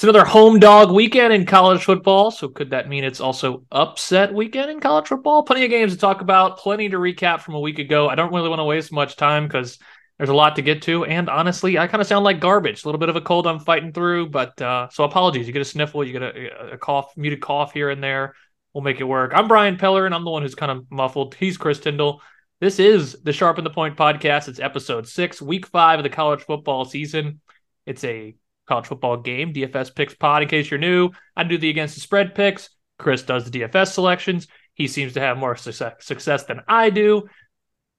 [0.00, 2.30] It's another home dog weekend in college football.
[2.30, 5.42] So could that mean it's also upset weekend in college football?
[5.42, 8.08] Plenty of games to talk about, plenty to recap from a week ago.
[8.08, 9.78] I don't really want to waste much time because
[10.16, 11.04] there's a lot to get to.
[11.04, 12.82] And honestly, I kind of sound like garbage.
[12.82, 15.46] A little bit of a cold I'm fighting through, but uh, so apologies.
[15.46, 18.34] You get a sniffle, you get a, a cough, muted cough here and there.
[18.72, 19.32] We'll make it work.
[19.34, 21.34] I'm Brian Peller, and I'm the one who's kind of muffled.
[21.34, 22.22] He's Chris Tyndall.
[22.58, 24.48] This is the Sharpen the Point podcast.
[24.48, 27.42] It's episode six, week five of the college football season.
[27.84, 28.34] It's a
[28.70, 30.42] college football game, DFS picks pod.
[30.42, 32.70] In case you're new, I do the against the spread picks.
[32.98, 34.46] Chris does the DFS selections.
[34.74, 37.28] He seems to have more success, success than I do.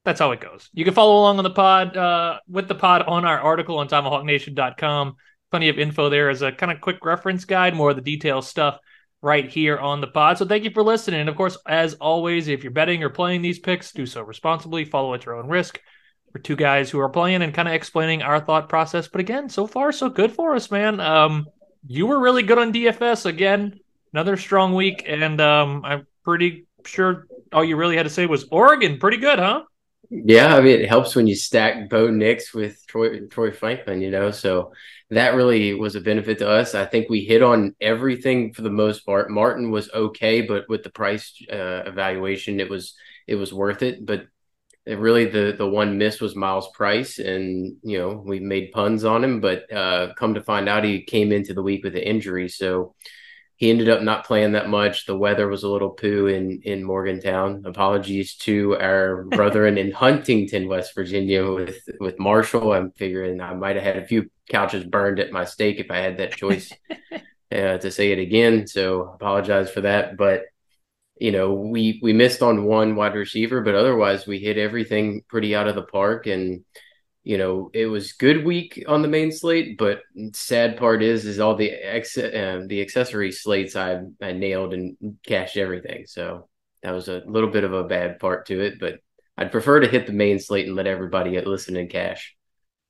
[0.06, 0.70] That's how it goes.
[0.74, 3.90] You can follow along on the pod uh, with the pod on our article on
[3.90, 5.16] TomahawkNation.com.
[5.52, 8.46] Plenty of info there as a kind of quick reference guide, more of the detailed
[8.46, 8.80] stuff
[9.22, 10.38] right here on the pod.
[10.38, 11.20] So thank you for listening.
[11.20, 14.86] And of course, as always, if you're betting or playing these picks, do so responsibly.
[14.86, 15.80] Follow at your own risk.
[16.34, 19.08] We're two guys who are playing and kind of explaining our thought process.
[19.08, 21.00] But again, so far so good for us, man.
[21.00, 21.48] Um,
[21.88, 23.80] you were really good on DFS again.
[24.14, 28.46] Another strong week, and um, I'm pretty sure all you really had to say was
[28.52, 28.98] Oregon.
[28.98, 29.64] Pretty good, huh?
[30.10, 34.12] Yeah, I mean it helps when you stack Bo Nix with Troy Troy Franklin, you
[34.12, 34.32] know.
[34.32, 34.74] So
[35.10, 36.76] that really was a benefit to us.
[36.76, 39.30] I think we hit on everything for the most part.
[39.30, 44.06] Martin was okay, but with the price uh, evaluation, it was it was worth it.
[44.06, 44.26] But
[44.88, 49.24] really the the one miss was Myles Price, and you know we made puns on
[49.24, 52.50] him, but uh, come to find out he came into the week with an injury,
[52.50, 52.96] so
[53.58, 55.06] he ended up not playing that much.
[55.06, 57.64] The weather was a little poo in in Morgantown.
[57.66, 62.74] Apologies to our brethren in Huntington, West Virginia, with with Marshall.
[62.74, 65.98] I'm figuring I might have had a few couches burned at my stake if I
[65.98, 66.74] had that choice
[67.52, 68.66] uh, to say it again.
[68.66, 70.46] So apologize for that, but
[71.22, 75.56] you know, we we missed on one wide receiver, but otherwise we hit everything pretty
[75.56, 76.26] out of the park.
[76.26, 76.66] And
[77.24, 80.00] you know, it was good week on the main slate, but
[80.34, 84.98] sad part is is all the ex uh, the accessory slates I I nailed and
[85.24, 86.08] cashed everything.
[86.08, 86.50] So
[86.82, 88.96] that was a little bit of a bad part to it, but
[89.38, 92.36] I'd prefer to hit the main slate and let everybody listen and cash.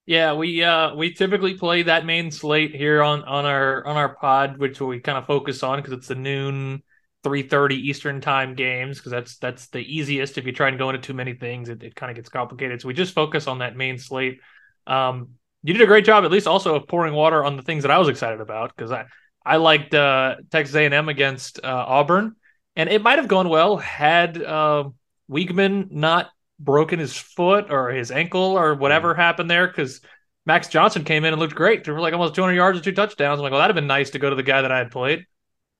[0.05, 4.15] Yeah, we uh we typically play that main slate here on on our on our
[4.15, 6.83] pod, which we kind of focus on because it's the noon
[7.23, 10.37] 3:30 Eastern time games because that's that's the easiest.
[10.37, 12.81] If you try and go into too many things, it, it kind of gets complicated.
[12.81, 14.39] So we just focus on that main slate.
[14.87, 15.31] Um,
[15.63, 17.91] you did a great job, at least also of pouring water on the things that
[17.91, 19.05] I was excited about because I
[19.45, 22.35] I liked uh, Texas A&M against uh, Auburn,
[22.75, 24.89] and it might have gone well had uh,
[25.29, 29.21] Weigman not broken his foot or his ankle or whatever mm-hmm.
[29.21, 30.01] happened there because.
[30.43, 31.85] Max Johnson came in and looked great.
[31.85, 33.37] Threw like almost 200 yards and two touchdowns.
[33.37, 34.89] I'm like, well, that'd have been nice to go to the guy that I had
[34.89, 35.27] played.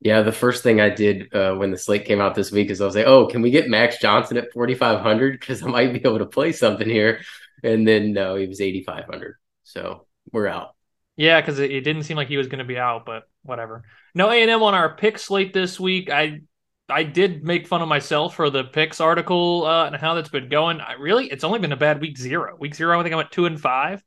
[0.03, 2.81] Yeah, the first thing I did uh, when the slate came out this week is
[2.81, 6.00] I was like, "Oh, can we get Max Johnson at 4500 because I might be
[6.00, 7.22] able to play something here."
[7.63, 9.35] And then no, he was 8500.
[9.63, 10.75] So, we're out.
[11.17, 13.84] Yeah, cuz it, it, didn't seem like he was going to be out, but whatever.
[14.16, 16.09] No A&M on our pick slate this week.
[16.09, 16.41] I
[16.90, 20.50] I did make fun of myself for the picks article uh, and how that's been
[20.50, 20.81] going.
[20.81, 22.57] I really it's only been a bad week 0.
[22.59, 24.03] Week 0 I think I went 2 and 5.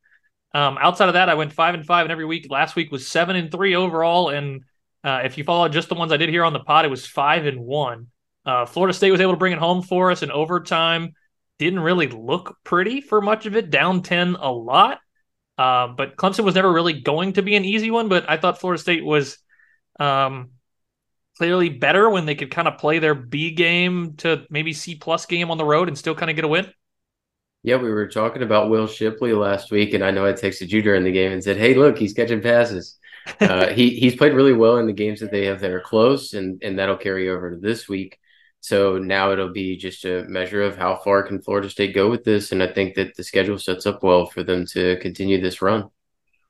[0.54, 2.48] Um, outside of that, I went 5 and 5 and every week.
[2.50, 4.64] Last week was 7 and 3 overall and
[5.04, 7.06] uh, if you follow just the ones I did here on the pod, it was
[7.06, 8.08] five and one.
[8.46, 11.12] Uh, Florida State was able to bring it home for us in overtime.
[11.58, 14.98] Didn't really look pretty for much of it, down 10 a lot.
[15.56, 18.08] Uh, but Clemson was never really going to be an easy one.
[18.08, 19.38] But I thought Florida State was
[20.00, 20.50] um,
[21.36, 25.26] clearly better when they could kind of play their B game to maybe C plus
[25.26, 26.66] game on the road and still kind of get a win.
[27.62, 30.82] Yeah, we were talking about Will Shipley last week, and I know I texted you
[30.82, 32.98] during the game and said, "Hey, look, he's catching passes."
[33.40, 36.34] Uh, he he's played really well in the games that they have that are close,
[36.34, 38.18] and and that'll carry over to this week.
[38.60, 42.24] So now it'll be just a measure of how far can Florida State go with
[42.24, 45.60] this, and I think that the schedule sets up well for them to continue this
[45.60, 45.90] run.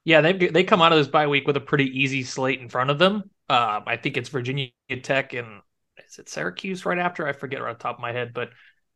[0.05, 2.69] Yeah, they they come out of this bye week with a pretty easy slate in
[2.69, 3.31] front of them.
[3.49, 4.71] Uh, I think it's Virginia
[5.03, 5.61] Tech and
[6.07, 7.27] is it Syracuse right after?
[7.27, 8.51] I forget right off the top of my head, but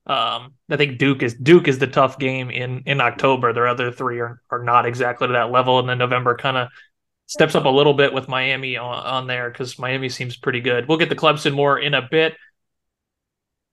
[0.06, 3.52] um, I think Duke is Duke is the tough game in in October.
[3.52, 6.68] Their other three are are not exactly to that level, and then November kind of
[7.28, 10.88] steps up a little bit with Miami on, on there because Miami seems pretty good.
[10.88, 12.34] We'll get the Clemson more in a bit.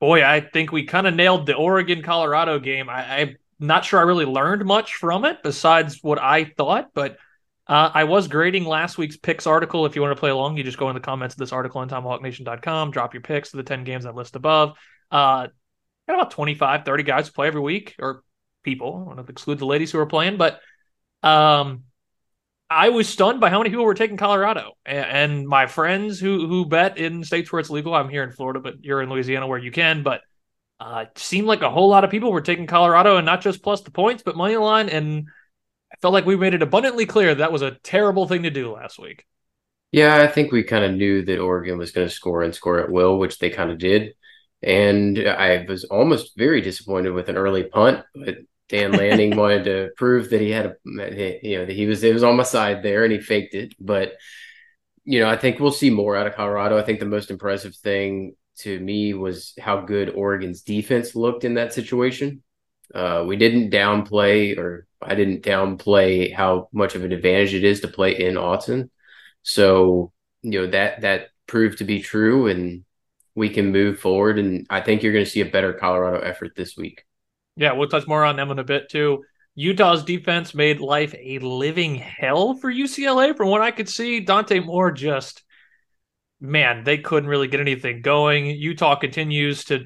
[0.02, 2.90] Boy, I think we kind of nailed the Oregon Colorado game.
[2.90, 7.18] I, am not sure I really learned much from it besides what I thought, but
[7.66, 9.86] uh, I was grading last week's picks article.
[9.86, 11.80] If you want to play along, you just go in the comments of this article
[11.80, 14.78] on tomahawknation.com, drop your picks to the 10 games that list above.
[15.10, 15.48] Uh,
[16.08, 18.22] got about 25, 30 guys play every week, or
[18.64, 19.02] people.
[19.02, 20.60] I want to exclude the ladies who are playing, but
[21.24, 21.84] um,
[22.76, 26.66] I was stunned by how many people were taking Colorado, and, my friends who who
[26.66, 27.96] bet in states where it's legal.
[27.96, 30.04] I'm here in Florida, but you're in Louisiana where you can.
[30.04, 30.22] But
[30.82, 33.64] uh, it seemed like a whole lot of people were taking Colorado, and not just
[33.64, 34.90] plus the points, but money line.
[34.90, 35.30] And
[35.94, 38.74] I felt like we made it abundantly clear that was a terrible thing to do
[38.74, 39.26] last week.
[39.94, 42.82] Yeah, I think we kind of knew that Oregon was going to score and score
[42.82, 44.16] at will, which they kind of did.
[44.62, 48.40] And I was almost very disappointed with an early punt, but
[48.70, 50.76] Dan Lanning wanted to prove that he had a,
[51.44, 53.74] you know, that he was it was on my side there, and he faked it.
[53.80, 54.14] But
[55.04, 56.78] you know, I think we'll see more out of Colorado.
[56.78, 61.56] I think the most impressive thing to me was how good Oregon's defense looked in
[61.56, 62.42] that situation.
[62.94, 67.82] Uh, we didn't downplay, or I didn't downplay how much of an advantage it is
[67.82, 68.90] to play in Autzen.
[69.44, 70.12] So
[70.42, 72.84] you know that that proved to be true, and
[73.36, 74.40] we can move forward.
[74.40, 77.05] And I think you're going to see a better Colorado effort this week.
[77.56, 79.24] Yeah, we'll touch more on them in a bit too.
[79.56, 83.36] Utah's defense made life a living hell for UCLA.
[83.36, 85.44] From what I could see, Dante Moore just,
[86.42, 88.48] man, they couldn't really get anything going.
[88.48, 89.86] Utah continues to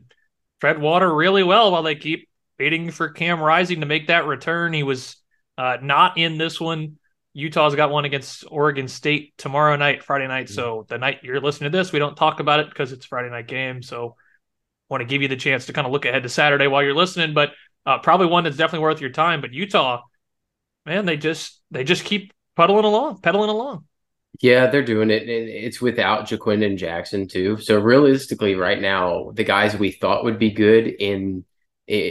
[0.60, 2.28] tread water really well while they keep
[2.58, 4.74] waiting for Cam Rising to make that return.
[4.74, 5.18] He was
[5.58, 6.98] uh, not in this one.
[7.34, 10.48] Utah's got one against Oregon State tomorrow night, Friday night.
[10.48, 10.56] Mm-hmm.
[10.56, 13.30] So the night you're listening to this, we don't talk about it because it's Friday
[13.30, 13.84] night game.
[13.84, 14.16] So
[14.90, 16.96] want to give you the chance to kind of look ahead to Saturday while you're
[16.96, 17.52] listening, but
[17.86, 19.42] uh, probably one that's definitely worth your time.
[19.42, 20.02] But Utah,
[20.86, 23.86] man, they just they just keep puddling along, pedaling along.
[24.42, 25.28] Yeah, they're doing it.
[25.28, 27.58] It's without Ja'Quinden Jackson too.
[27.58, 31.46] So realistically, right now, the guys we thought would be good in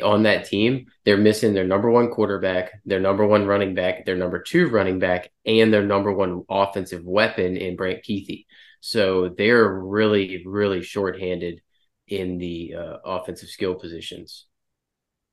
[0.03, 4.17] on that team, they're missing their number one quarterback, their number one running back, their
[4.17, 8.45] number two running back, and their number one offensive weapon in Brant Kuithe.
[8.81, 11.63] So they're really, really shorthanded
[12.09, 14.47] in the uh, offensive skill positions.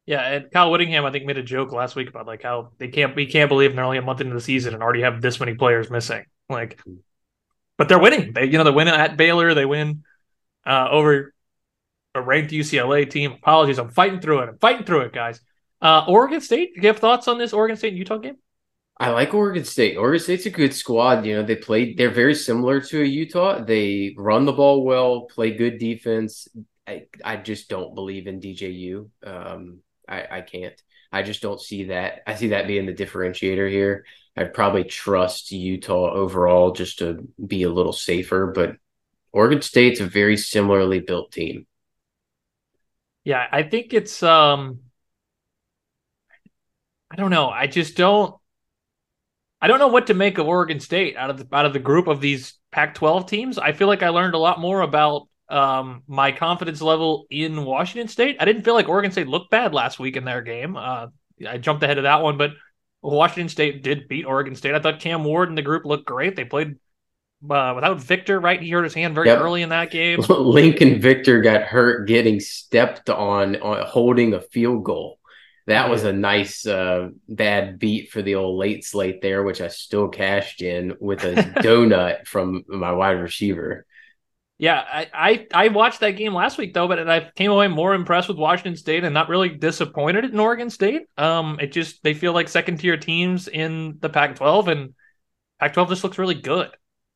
[0.06, 2.90] Yeah, and Kyle Whittingham, I think, made a joke last week about like how they
[2.90, 5.40] can't we can't believe they're only a month into the season and already have this
[5.40, 6.26] many players missing.
[6.48, 6.80] Like,
[7.78, 8.34] but they're winning.
[8.34, 10.04] They you know they win at Baylor, they win
[10.66, 11.34] uh, over
[12.14, 13.32] a ranked UCLA team.
[13.32, 14.50] Apologies, I'm fighting through it.
[14.50, 15.42] I'm fighting through it, guys.
[15.82, 18.38] Uh, Oregon State, do you have thoughts on this Oregon State Utah game?
[18.98, 19.98] I like Oregon State.
[19.98, 21.26] Oregon State's a good squad.
[21.26, 23.64] You know, they played, they're very similar to a Utah.
[23.64, 26.48] They run the ball well, play good defense.
[26.88, 29.10] I, I just don't believe in DJU.
[29.26, 30.82] Um, I, I can't.
[31.12, 32.22] I just don't see that.
[32.26, 34.06] I see that being the differentiator here.
[34.38, 38.76] I'd probably trust Utah overall just to be a little safer, but
[39.32, 41.68] Oregon State's a very similarly built team.
[43.24, 44.80] Yeah, I think it's um
[47.10, 47.50] I don't know.
[47.50, 48.36] I just don't
[49.62, 51.80] I don't know what to make of Oregon State out of the out of the
[51.80, 53.58] group of these Pac-12 teams.
[53.58, 58.08] I feel like I learned a lot more about um, my confidence level in Washington
[58.08, 58.38] State.
[58.40, 60.76] I didn't feel like Oregon State looked bad last week in their game.
[60.76, 61.08] Uh,
[61.48, 62.52] I jumped ahead of that one, but
[63.02, 64.76] Washington State did beat Oregon State.
[64.76, 66.36] I thought Cam Ward and the group looked great.
[66.36, 66.76] They played
[67.50, 68.62] uh, without Victor, right?
[68.62, 69.40] He hurt his hand very yep.
[69.40, 70.20] early in that game.
[70.30, 75.20] Lincoln Victor got hurt getting stepped on, on holding a field goal
[75.68, 79.68] that was a nice uh, bad beat for the old late slate there, which I
[79.68, 83.86] still cashed in with a donut from my wide receiver.
[84.58, 87.94] Yeah, I, I, I watched that game last week though, but I came away more
[87.94, 91.08] impressed with Washington State and not really disappointed in Oregon State.
[91.18, 94.94] Um, it just they feel like second tier teams in the Pac-12, and
[95.60, 96.70] Pac-12 just looks really good.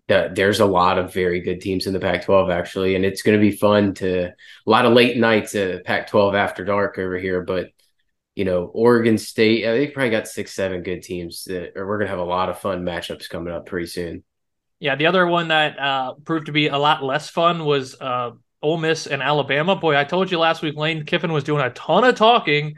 [0.09, 3.37] Yeah, there's a lot of very good teams in the Pac-12 actually, and it's going
[3.37, 4.33] to be fun to a
[4.65, 7.67] lot of late nights at Pac-12 after dark over here, but
[8.39, 12.07] you know, Oregon State, they probably got six, seven good teams that, or we're to
[12.07, 14.23] have a lot of fun matchups coming up pretty soon.
[14.79, 14.95] Yeah.
[14.95, 18.31] The other one that uh, proved to be a lot less fun was uh,
[18.61, 19.75] Ole Miss and Alabama.
[19.75, 22.77] Boy, I told you last week, Lane Kiffin was doing a ton of talking,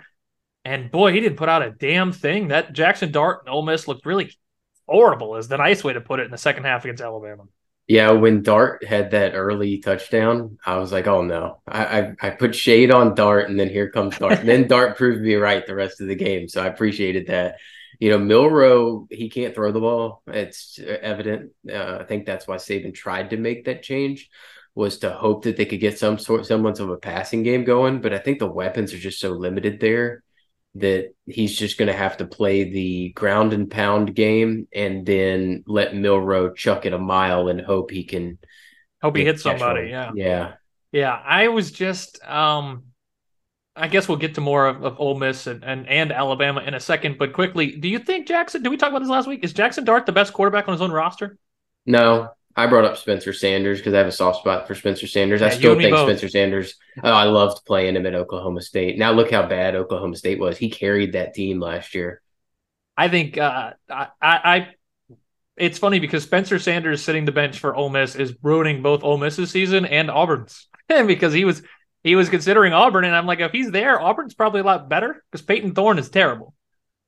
[0.66, 2.48] and boy, he didn't put out a damn thing.
[2.48, 4.36] That Jackson Dart and Ole Miss looked really
[4.88, 7.44] horrible, is the nice way to put it in the second half against Alabama.
[7.88, 12.30] Yeah, when Dart had that early touchdown, I was like, "Oh no!" I I, I
[12.30, 14.40] put shade on Dart, and then here comes Dart.
[14.40, 17.58] and then Dart proved me right the rest of the game, so I appreciated that.
[18.00, 20.24] You know, Milroe he can't throw the ball.
[20.28, 21.52] It's evident.
[21.70, 24.30] Uh, I think that's why Saban tried to make that change,
[24.74, 28.02] was to hope that they could get some sort semblance of a passing game going.
[28.02, 30.24] But I think the weapons are just so limited there
[30.76, 35.64] that he's just going to have to play the ground and pound game and then
[35.68, 38.38] let Milroe chuck it a mile and hope he can
[39.02, 39.90] hope he hits somebody.
[39.90, 40.12] Yeah.
[40.16, 40.54] Yeah.
[40.92, 41.12] Yeah.
[41.12, 42.84] I was just, um,
[43.76, 46.74] I guess we'll get to more of, of Ole Miss and, and, and Alabama in
[46.74, 49.44] a second, but quickly, do you think Jackson, did we talk about this last week?
[49.44, 51.38] Is Jackson Dart the best quarterback on his own roster?
[51.86, 55.42] No, I brought up Spencer Sanders because I have a soft spot for Spencer Sanders.
[55.42, 56.08] Yeah, I still think both.
[56.08, 56.76] Spencer Sanders.
[57.04, 58.98] Oh, I loved playing him at Oklahoma State.
[58.98, 60.58] Now look how bad Oklahoma State was.
[60.58, 62.22] He carried that team last year.
[62.98, 64.68] I think uh, I, I,
[65.56, 69.18] It's funny because Spencer Sanders sitting the bench for Ole Miss is ruining both Ole
[69.18, 71.64] Miss's season and Auburn's because he was
[72.04, 75.24] he was considering Auburn, and I'm like, if he's there, Auburn's probably a lot better
[75.32, 76.54] because Payton Thorne is terrible.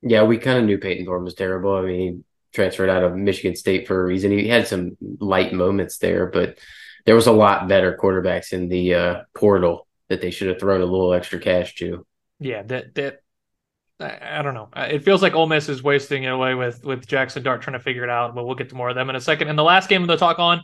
[0.01, 1.75] Yeah, we kind of knew Payton Thorne was terrible.
[1.75, 2.23] I mean,
[2.53, 4.31] transferred out of Michigan State for a reason.
[4.31, 6.60] He had some light moments there, but
[7.05, 10.81] there was a lot better quarterbacks in the uh, portal that they should have thrown
[10.81, 12.05] a little extra cash to.
[12.39, 13.19] Yeah, that that
[14.00, 14.69] I, I don't know.
[14.75, 17.83] It feels like Ole Miss is wasting it away with with Jackson Dart trying to
[17.83, 19.50] figure it out, but we'll get to more of them in a second.
[19.50, 20.62] And the last game of the talk on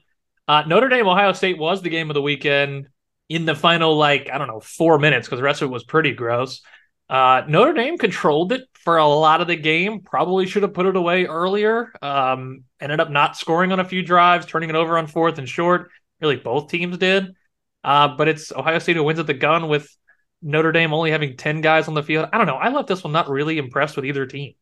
[0.48, 2.88] uh, Notre Dame Ohio State was the game of the weekend
[3.30, 5.84] in the final like I don't know four minutes because the rest of it was
[5.84, 6.62] pretty gross.
[7.10, 10.02] Uh, Notre Dame controlled it for a lot of the game.
[10.02, 11.92] Probably should have put it away earlier.
[12.02, 15.50] Um, ended up not scoring on a few drives, turning it over on fourth and
[15.50, 15.90] short.
[16.22, 17.34] Really, both teams did.
[17.84, 19.90] Uh, but it's Ohio State who wins at the gun with
[20.42, 22.30] Notre Dame only having 10 guys on the field.
[22.32, 22.56] I don't know.
[22.56, 24.54] I left this one not really impressed with either team.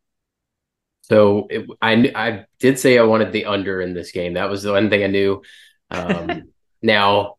[1.02, 4.34] So it, I I did say I wanted the under in this game.
[4.34, 5.42] That was the one thing I knew.
[5.90, 6.52] Um,
[6.82, 7.37] now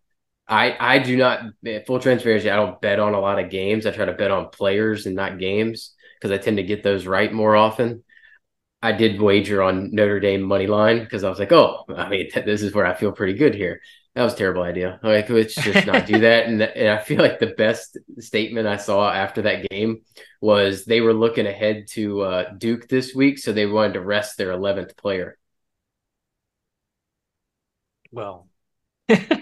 [0.48, 1.42] I I do not
[1.86, 2.50] full transparency.
[2.50, 3.86] I don't bet on a lot of games.
[3.86, 7.06] I try to bet on players and not games because I tend to get those
[7.06, 8.02] right more often.
[8.82, 12.30] I did wager on Notre Dame money line because I was like, oh, I mean,
[12.34, 13.80] this is where I feel pretty good here.
[14.14, 14.98] That was a terrible idea.
[15.02, 16.46] Like, let's just not do that.
[16.46, 20.02] And, and I feel like the best statement I saw after that game
[20.40, 24.38] was they were looking ahead to uh, Duke this week, so they wanted to rest
[24.38, 25.38] their eleventh player.
[28.12, 28.48] Well,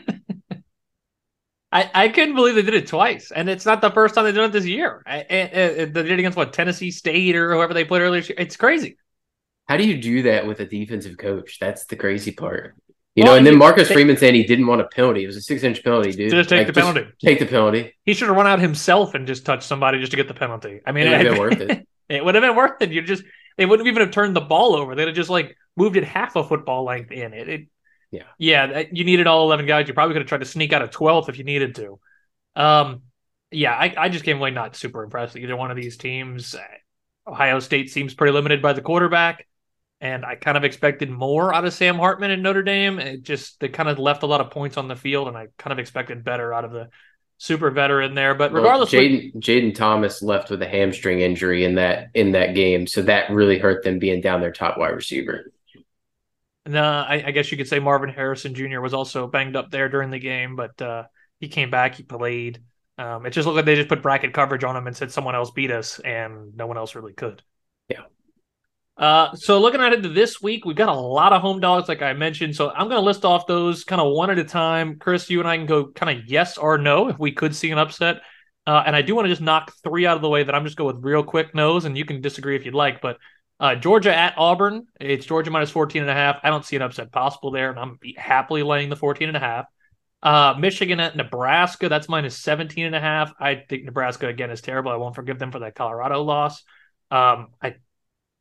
[1.73, 4.35] I, I couldn't believe they did it twice, and it's not the first time they've
[4.35, 5.03] done it this year.
[5.05, 8.23] I, I, they did it against what Tennessee State or whoever they played earlier.
[8.39, 8.99] It's crazy.
[9.69, 11.59] How do you do that with a defensive coach?
[11.59, 12.77] That's the crazy part.
[13.17, 15.25] You well, know, and then Marcus Freeman saying he didn't want a penalty.
[15.25, 16.31] It was a six inch penalty, dude.
[16.31, 17.07] Just take like, the penalty.
[17.19, 17.95] Take the penalty.
[18.05, 20.83] He should have run out himself and just touched somebody just to get the penalty.
[20.87, 21.89] I mean, it would have been worth it.
[22.11, 22.93] it would have been worth it.
[22.93, 23.25] You just
[23.57, 24.95] they wouldn't even have turned the ball over.
[24.95, 27.33] They'd have just like moved it half a football length in.
[27.33, 27.69] It, it
[28.11, 28.83] yeah, yeah.
[28.93, 29.89] You needed all eleven guys.
[29.89, 31.99] You probably could have tried to sneak out a twelfth if you needed to.
[32.55, 33.03] Um,
[33.51, 36.57] yeah, I, I just came away not super impressed with either one of these teams.
[37.27, 39.47] Ohio State seems pretty limited by the quarterback,
[40.01, 42.99] and I kind of expected more out of Sam Hartman and Notre Dame.
[42.99, 45.49] It just they kind of left a lot of points on the field, and I
[45.59, 46.89] kind of expected better out of the
[47.39, 48.35] super veteran there.
[48.35, 52.55] But regardless, well, Jayden Jayden Thomas left with a hamstring injury in that in that
[52.55, 55.53] game, so that really hurt them being down their top wide receiver.
[56.67, 58.81] No, I, I, guess you could say Marvin Harrison Jr.
[58.81, 61.05] was also banged up there during the game, but uh,
[61.39, 62.61] he came back, he played.
[62.99, 65.35] Um, it just looked like they just put bracket coverage on him and said someone
[65.35, 67.43] else beat us, and no one else really could.
[67.89, 68.03] Yeah.
[68.97, 72.03] Uh, so looking at it this week, we've got a lot of home dogs, like
[72.03, 72.57] I mentioned.
[72.57, 74.99] So I'm going to list off those kind of one at a time.
[74.99, 77.71] Chris, you and I can go kind of yes or no if we could see
[77.71, 78.23] an upset.
[78.67, 80.65] Uh, and I do want to just knock three out of the way that I'm
[80.65, 83.01] just go with real quick no's, and you can disagree if you'd like.
[83.01, 83.19] But
[83.59, 86.41] uh, Georgia at Auburn, it's Georgia minus 14 and a half.
[86.43, 89.41] I don't see an upset possible there, and I'm happily laying the 14 and a
[89.41, 89.67] half.
[90.23, 93.33] Uh, Michigan at Nebraska, that's minus 17 and a half.
[93.39, 94.91] I think Nebraska again is terrible.
[94.91, 96.65] I won't forgive them for that Colorado loss.
[97.11, 97.77] Um, I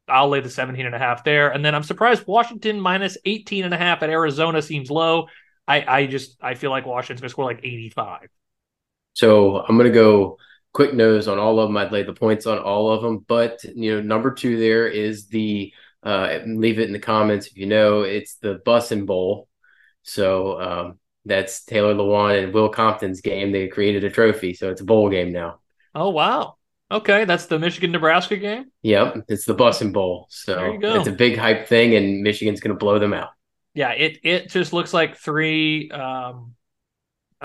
[0.07, 1.50] I'll lay the 17 and a half there.
[1.50, 5.27] And then I'm surprised Washington minus 18 and a half at Arizona seems low.
[5.67, 8.27] I, I just I feel like Washington's gonna score like 85.
[9.13, 10.38] So I'm gonna go
[10.75, 11.77] quick nose on all of them.
[11.77, 15.27] I'd lay the points on all of them, but you know, number two there is
[15.27, 19.48] the uh, leave it in the comments if you know it's the Bussin Bowl.
[20.03, 23.53] So um, that's Taylor Lewan and Will Compton's game.
[23.53, 25.60] They created a trophy, so it's a bowl game now.
[25.96, 26.58] Oh wow!
[26.91, 28.65] Okay, that's the Michigan Nebraska game.
[28.84, 30.27] Yep, it's the Bussin Bowl.
[30.29, 33.29] So it's a big hype thing, and Michigan's going to blow them out.
[33.74, 35.89] Yeah, it it just looks like three.
[35.89, 36.54] Um,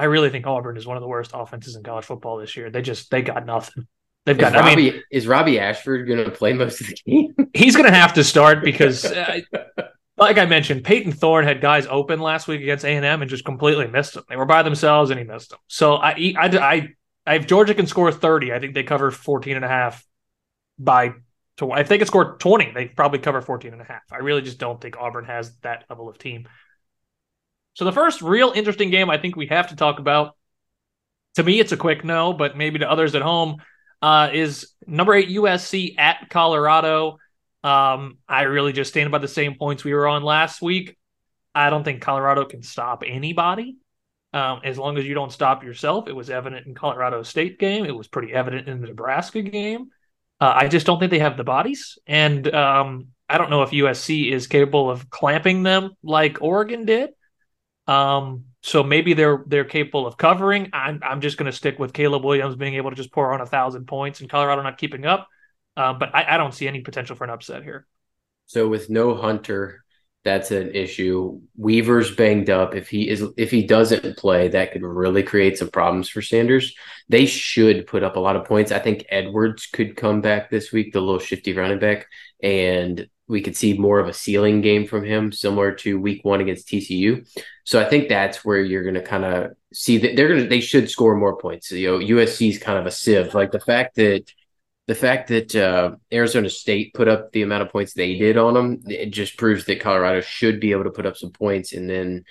[0.01, 2.71] I really think Auburn is one of the worst offenses in college football this year.
[2.71, 3.87] They just they got nothing.
[4.27, 4.55] They've got.
[4.55, 7.35] Robbie, I mean, is Robbie Ashford going to play most of the game?
[7.55, 9.41] he's going to have to start because uh,
[10.17, 13.31] like I mentioned, Payton Thorne had guys open last week against A and M and
[13.31, 14.25] just completely missed them.
[14.29, 15.59] They were by themselves and he missed them.
[15.67, 16.89] So I, I, I,
[17.27, 20.05] I if Georgia can score 30, I think they cover 14 and a half
[20.79, 21.15] by
[21.57, 24.03] to if they can score 20, they probably cover 14 and a half.
[24.11, 26.49] I really just don't think Auburn has that level of team.
[27.75, 30.37] So the first real interesting game I think we have to talk about,
[31.37, 33.59] to me, it's a quick no, but maybe to others at home,
[34.03, 37.19] uh, is number eight USC at Colorado.
[37.63, 40.97] Um, I really just stand by the same points we were on last week.
[41.55, 43.77] I don't think Colorado can stop anybody.
[44.33, 47.85] Um, as long as you don't stop yourself, it was evident in Colorado State game.
[47.85, 49.89] It was pretty evident in the Nebraska game.
[50.41, 53.71] Uh, I just don't think they have the bodies, and um, I don't know if
[53.71, 57.11] USC is capable of clamping them like Oregon did.
[57.91, 60.71] Um, so maybe they're they're capable of covering.
[60.73, 63.41] I'm I'm just going to stick with Caleb Williams being able to just pour on
[63.41, 65.29] a thousand points and Colorado not keeping up.
[65.77, 67.87] Uh, but I, I don't see any potential for an upset here.
[68.47, 69.83] So with no Hunter,
[70.25, 71.41] that's an issue.
[71.57, 72.75] Weaver's banged up.
[72.75, 76.75] If he is, if he doesn't play, that could really create some problems for Sanders.
[77.09, 78.71] They should put up a lot of points.
[78.71, 82.07] I think Edwards could come back this week, the little shifty running back,
[82.43, 86.41] and we could see more of a ceiling game from him, similar to Week One
[86.41, 87.25] against TCU.
[87.65, 90.49] So I think that's where you're going to kind of see that they're going to
[90.49, 91.71] they should score more points.
[91.71, 93.33] You know, USC is kind of a sieve.
[93.33, 94.25] Like the fact that
[94.89, 98.55] the fact that uh, Arizona State put up the amount of points they did on
[98.55, 101.73] them, it just proves that Colorado should be able to put up some points.
[101.73, 102.25] And then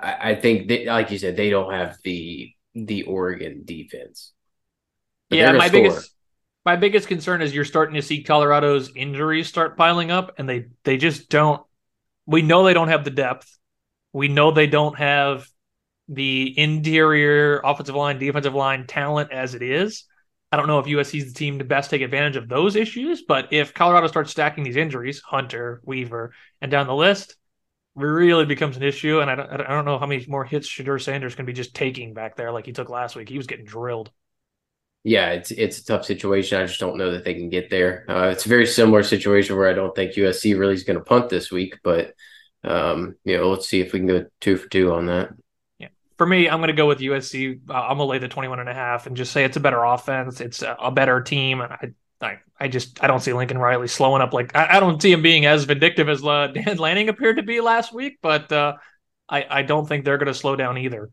[0.00, 4.32] I, I think that, like you said, they don't have the the Oregon defense.
[5.30, 5.82] But yeah, my score.
[5.82, 6.11] biggest
[6.64, 10.66] my biggest concern is you're starting to see Colorado's injuries start piling up, and they
[10.84, 11.62] they just don't.
[12.26, 13.58] We know they don't have the depth.
[14.12, 15.46] We know they don't have
[16.08, 20.04] the interior offensive line, defensive line talent as it is.
[20.52, 23.22] I don't know if USC is the team to best take advantage of those issues,
[23.22, 27.36] but if Colorado starts stacking these injuries, Hunter, Weaver, and down the list,
[27.94, 29.20] really becomes an issue.
[29.20, 31.74] And I don't, I don't know how many more hits Shedeur Sanders can be just
[31.74, 33.30] taking back there like he took last week.
[33.30, 34.10] He was getting drilled.
[35.04, 36.60] Yeah, it's it's a tough situation.
[36.60, 38.04] I just don't know that they can get there.
[38.08, 41.04] Uh, it's a very similar situation where I don't think USC really is going to
[41.04, 42.14] punt this week, but
[42.64, 45.30] um, you know, let's see if we can go two for two on that
[45.78, 47.60] Yeah, for me, I'm going to go with USC.
[47.68, 49.60] Uh, I'm going to lay the 21 and a half and just say it's a
[49.60, 50.40] better offense.
[50.40, 51.60] It's a, a better team.
[51.60, 51.88] And I,
[52.20, 54.32] I, I just, I don't see Lincoln Riley slowing up.
[54.32, 57.42] Like, I, I don't see him being as vindictive as uh, Dan Lanning appeared to
[57.42, 58.74] be last week, but uh,
[59.28, 61.10] I, I don't think they're going to slow down either.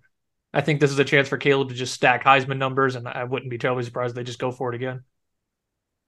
[0.54, 3.24] I think this is a chance for Caleb to just stack Heisman numbers, and I
[3.24, 5.04] wouldn't be terribly surprised if they just go for it again.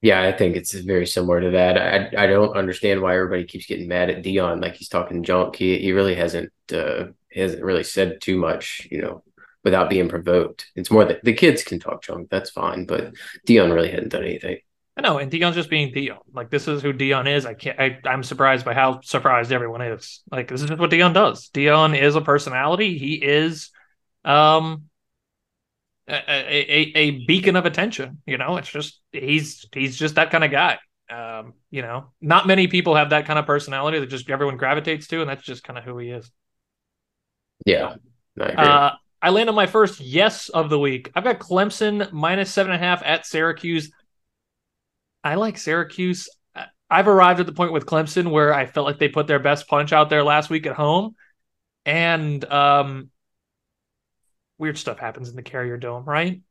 [0.01, 1.77] Yeah, I think it's very similar to that.
[1.77, 5.55] I I don't understand why everybody keeps getting mad at Deion, like he's talking junk.
[5.55, 9.23] He he really hasn't uh, hasn't really said too much, you know,
[9.63, 10.71] without being provoked.
[10.75, 13.13] It's more that the kids can talk junk, that's fine, but
[13.47, 14.57] Deion really hadn't done anything.
[14.97, 16.19] I know, and Deion's just being Deion.
[16.33, 17.45] Like this is who Deion is.
[17.45, 17.79] I can't.
[17.79, 20.21] I, I'm surprised by how surprised everyone is.
[20.31, 21.49] Like this is just what Deion does.
[21.49, 22.97] Deion is a personality.
[22.97, 23.69] He is,
[24.23, 24.83] um,
[26.07, 28.21] a, a, a beacon of attention.
[28.25, 30.79] You know, it's just he's he's just that kind of guy.
[31.09, 35.07] Um, you know, not many people have that kind of personality that just everyone gravitates
[35.07, 36.31] to, and that's just kind of who he is.
[37.65, 37.95] Yeah.
[38.39, 41.11] I, uh, I land on my first yes of the week.
[41.13, 43.91] I've got Clemson minus seven and a half at Syracuse.
[45.23, 46.29] I like Syracuse.
[46.89, 49.67] I've arrived at the point with Clemson where I felt like they put their best
[49.67, 51.15] punch out there last week at home.
[51.85, 53.10] And um,
[54.61, 56.41] weird stuff happens in the Carrier Dome, right?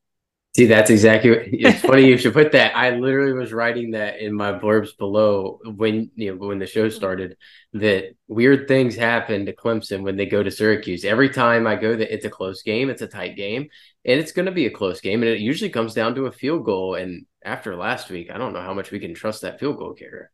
[0.57, 2.77] See, that's exactly what, it's funny you should put that.
[2.77, 6.89] I literally was writing that in my blurbs below when you know when the show
[6.89, 6.97] mm-hmm.
[6.97, 7.37] started
[7.75, 11.05] that weird things happen to Clemson when they go to Syracuse.
[11.05, 13.69] Every time I go that it's a close game, it's a tight game,
[14.05, 16.33] and it's going to be a close game, and it usually comes down to a
[16.33, 16.97] field goal.
[16.97, 19.95] And after last week, I don't know how much we can trust that field goal
[19.95, 20.33] kicker.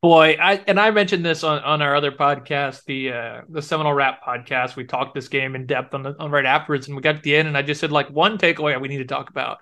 [0.00, 3.94] Boy, I and I mentioned this on, on our other podcast, the uh, the Seminole
[3.94, 4.76] Rap podcast.
[4.76, 7.22] We talked this game in depth on the on right afterwards, and we got to
[7.22, 9.58] the end, and I just said like one takeaway we need to talk about.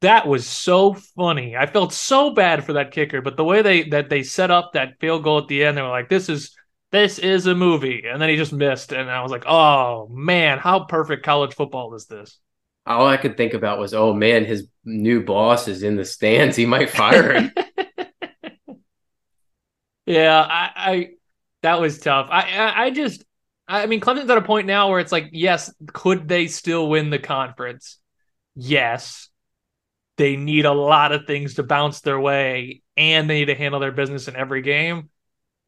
[0.00, 1.56] That was so funny.
[1.56, 4.72] I felt so bad for that kicker, but the way they that they set up
[4.72, 6.56] that field goal at the end, they were like, "This is
[6.90, 10.58] this is a movie," and then he just missed, and I was like, "Oh man,
[10.58, 12.38] how perfect college football is this?"
[12.86, 16.56] All I could think about was, "Oh man, his new boss is in the stands.
[16.56, 17.52] He might fire him."
[20.08, 21.10] Yeah, I, I
[21.62, 22.28] that was tough.
[22.30, 23.24] I, I, I just
[23.68, 27.10] I mean Clemson's at a point now where it's like, yes, could they still win
[27.10, 27.98] the conference?
[28.54, 29.28] Yes.
[30.16, 33.80] They need a lot of things to bounce their way and they need to handle
[33.80, 35.10] their business in every game.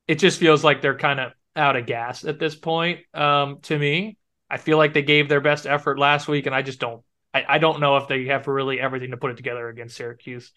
[0.09, 3.01] It just feels like they're kind of out of gas at this point.
[3.15, 4.17] Um, to me.
[4.53, 7.45] I feel like they gave their best effort last week, and I just don't I,
[7.49, 10.51] I don't know if they have really everything to put it together against Syracuse.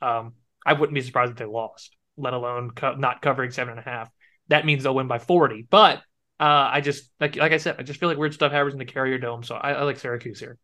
[0.00, 3.80] Um, I wouldn't be surprised if they lost let alone co- not covering seven and
[3.80, 4.10] a half.
[4.48, 5.66] That means they'll win by 40.
[5.70, 5.98] But
[6.40, 8.78] uh, I just, like, like I said, I just feel like weird stuff happens in
[8.78, 9.42] the Carrier Dome.
[9.42, 10.58] So I, I like Syracuse here.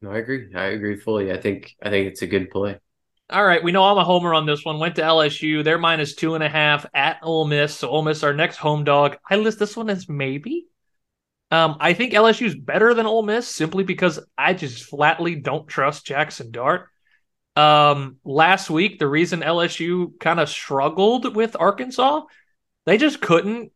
[0.00, 0.48] No, I agree.
[0.54, 1.32] I agree fully.
[1.32, 2.78] I think, I think it's a good play.
[3.30, 4.78] All right, we know I'm a homer on this one.
[4.78, 5.64] Went to LSU.
[5.64, 7.74] They're minus two and a half at Ole Miss.
[7.74, 9.16] So Ole Miss, our next home dog.
[9.28, 10.66] I list this one as maybe.
[11.50, 15.68] Um, I think LSU is better than Ole Miss simply because I just flatly don't
[15.68, 16.88] trust Jackson Dart.
[17.54, 22.22] Um, last week, the reason LSU kind of struggled with Arkansas,
[22.86, 23.72] they just couldn't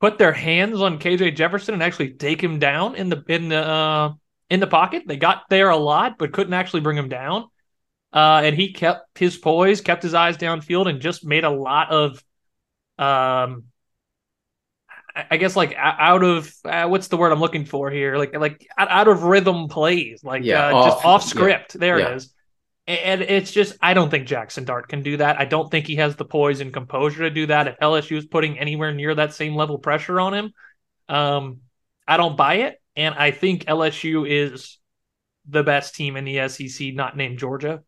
[0.00, 3.66] put their hands on KJ Jefferson and actually take him down in the in the
[3.66, 4.12] uh,
[4.50, 5.04] in the pocket.
[5.06, 7.48] They got there a lot, but couldn't actually bring him down.
[8.12, 11.90] Uh, and he kept his poise, kept his eyes downfield, and just made a lot
[11.90, 12.24] of,
[12.98, 13.64] um,
[15.30, 18.16] I guess like out of uh, what's the word I'm looking for here?
[18.16, 21.74] Like like out of rhythm plays, like yeah, uh, off, just off script.
[21.74, 22.08] Yeah, there yeah.
[22.08, 22.32] it is.
[22.88, 25.40] And it's just I don't think Jackson Dart can do that.
[25.40, 27.66] I don't think he has the poise and composure to do that.
[27.66, 30.52] If LSU is putting anywhere near that same level pressure on him,
[31.08, 31.60] um,
[32.06, 32.80] I don't buy it.
[32.94, 34.78] And I think LSU is
[35.48, 37.82] the best team in the SEC, not named Georgia.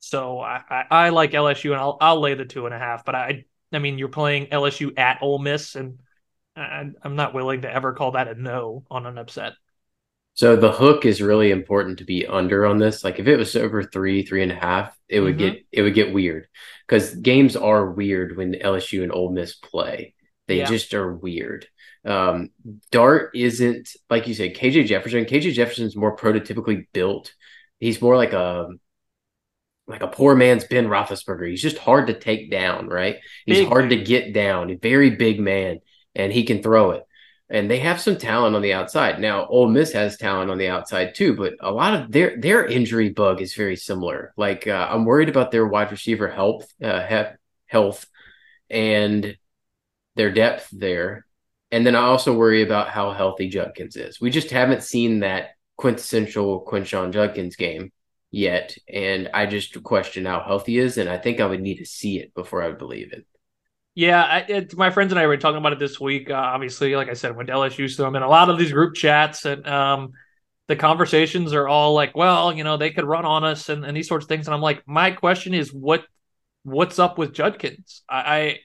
[0.00, 3.04] So I, I, I like LSU, and I'll I'll lay the two and a half.
[3.04, 6.00] But I I mean, you're playing LSU at Ole Miss, and
[6.56, 9.54] I, I'm not willing to ever call that a no on an upset.
[10.34, 13.04] So the hook is really important to be under on this.
[13.04, 15.54] Like if it was over three, three and a half, it would mm-hmm.
[15.54, 16.48] get it would get weird
[16.86, 20.14] because games are weird when LSU and Ole Miss play.
[20.48, 20.66] They yeah.
[20.66, 21.66] just are weird.
[22.04, 22.50] Um,
[22.90, 24.56] Dart isn't like you said.
[24.56, 25.24] KJ Jefferson.
[25.24, 27.34] KJ Jefferson's more prototypically built.
[27.78, 28.68] He's more like a
[29.86, 31.48] like a poor man's Ben Roethlisberger.
[31.48, 33.16] He's just hard to take down, right?
[33.44, 34.70] He's big hard to get down.
[34.70, 35.80] A very big man,
[36.14, 37.04] and he can throw it
[37.52, 39.20] and they have some talent on the outside.
[39.20, 42.64] Now, Ole Miss has talent on the outside too, but a lot of their their
[42.64, 44.32] injury bug is very similar.
[44.38, 47.06] Like uh, I'm worried about their wide receiver health, uh,
[47.66, 48.06] health,
[48.70, 49.36] and
[50.16, 51.26] their depth there.
[51.70, 54.18] And then I also worry about how healthy Judkins is.
[54.20, 57.92] We just haven't seen that quintessential Quinshon Judkins game
[58.30, 60.96] yet, and I just question how healthy he is.
[60.96, 63.26] And I think I would need to see it before I would believe it.
[63.94, 66.30] Yeah, it, my friends and I were talking about it this week.
[66.30, 68.72] Uh, obviously, like I said, went to LSU, so I'm in a lot of these
[68.72, 70.12] group chats, and um,
[70.66, 73.94] the conversations are all like, "Well, you know, they could run on us," and, and
[73.94, 74.46] these sorts of things.
[74.46, 76.04] And I'm like, my question is, what
[76.64, 78.02] what's up with Judkins?
[78.08, 78.58] I, I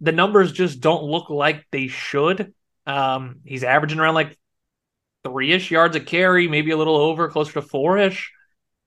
[0.00, 2.52] the numbers just don't look like they should.
[2.86, 4.36] Um, he's averaging around like
[5.24, 8.32] three ish yards a carry, maybe a little over, closer to four ish.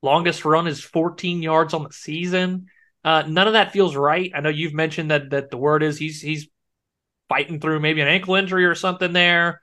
[0.01, 2.67] Longest run is 14 yards on the season.
[3.05, 4.31] Uh, none of that feels right.
[4.33, 6.47] I know you've mentioned that that the word is he's he's
[7.29, 9.61] fighting through maybe an ankle injury or something there.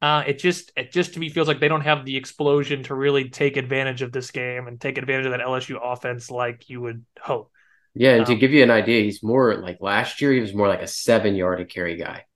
[0.00, 2.94] Uh, it just it just to me feels like they don't have the explosion to
[2.94, 6.80] really take advantage of this game and take advantage of that LSU offense like you
[6.80, 7.50] would hope.
[7.94, 10.32] Yeah, and um, to give you an idea, he's more like last year.
[10.32, 12.26] He was more like a seven yard to carry guy.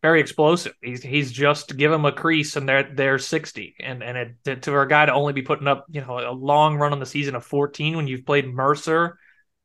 [0.00, 0.74] Very explosive.
[0.80, 4.78] He's he's just give him a crease and they're they're sixty, and and it to
[4.78, 7.34] a guy to only be putting up you know a long run on the season
[7.34, 9.18] of fourteen when you've played Mercer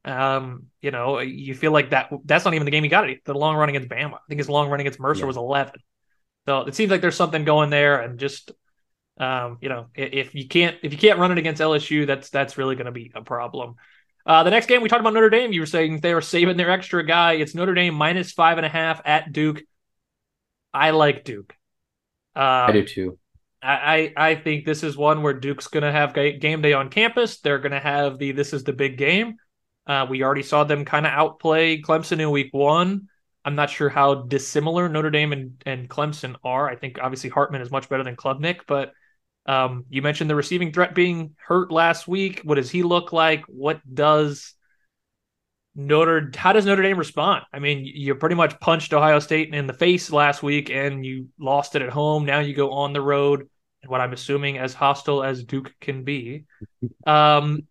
[0.06, 3.24] um, you know, you feel like that that's not even the game he got it.
[3.26, 4.14] The long run against Bama.
[4.14, 5.28] I think his long run against Mercer yeah.
[5.28, 5.76] was 11.
[6.48, 8.52] So it seems like there's something going there, and just
[9.18, 12.58] um, you know, if you can't if you can't run it against LSU, that's that's
[12.58, 13.76] really going to be a problem.
[14.26, 15.52] Uh, the next game we talked about Notre Dame.
[15.52, 17.34] You were saying they were saving their extra guy.
[17.34, 19.62] It's Notre Dame minus five and a half at Duke.
[20.74, 21.54] I like Duke.
[22.36, 23.20] Um, I do too.
[23.62, 27.40] I, I think this is one where Duke's going to have game day on campus.
[27.40, 29.36] They're going to have the this is the big game.
[29.90, 33.10] Uh, we already saw them kind of outplay Clemson in week one.
[33.44, 36.70] I'm not sure how dissimilar Notre Dame and, and Clemson are.
[36.70, 38.94] I think obviously Hartman is much better than Klubnik, but
[39.48, 42.42] um, you mentioned the receiving threat being hurt last week.
[42.44, 43.44] What does he look like?
[43.48, 44.54] What does
[45.74, 47.46] Notre how does Notre Dame respond?
[47.52, 51.30] I mean, you pretty much punched Ohio State in the face last week and you
[51.40, 52.26] lost it at home.
[52.26, 53.50] Now you go on the road
[53.82, 56.46] and what I'm assuming as hostile as Duke can be.
[57.08, 57.68] Um,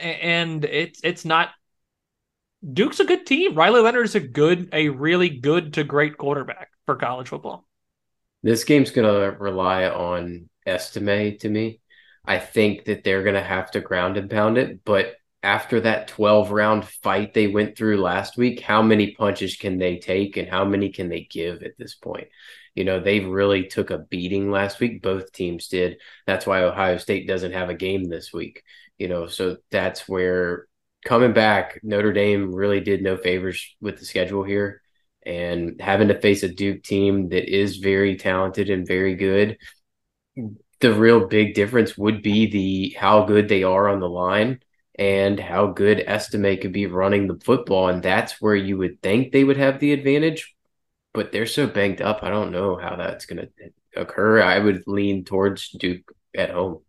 [0.00, 1.50] and it's it's not
[2.72, 3.54] Duke's a good team.
[3.54, 7.66] Riley Leonard is a good, a really good to great quarterback for college football.
[8.42, 11.80] This game's gonna rely on Estime to me.
[12.24, 16.50] I think that they're gonna have to ground and pound it, but after that 12
[16.50, 20.64] round fight they went through last week, how many punches can they take and how
[20.64, 22.28] many can they give at this point?
[22.74, 25.02] You know, they really took a beating last week.
[25.02, 25.96] Both teams did.
[26.26, 28.62] That's why Ohio State doesn't have a game this week
[29.00, 30.66] you know, so that's where
[31.04, 34.82] coming back, Notre Dame really did no favors with the schedule here.
[35.24, 39.56] And having to face a Duke team that is very talented and very good,
[40.80, 44.60] the real big difference would be the how good they are on the line
[44.98, 47.88] and how good Estime could be running the football.
[47.88, 50.54] And that's where you would think they would have the advantage.
[51.14, 52.22] But they're so banged up.
[52.22, 54.42] I don't know how that's going to occur.
[54.42, 56.82] I would lean towards Duke at home.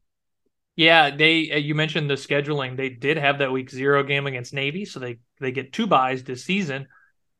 [0.75, 2.77] Yeah, they uh, you mentioned the scheduling.
[2.77, 6.23] They did have that week zero game against Navy, so they they get two byes
[6.23, 6.88] this season.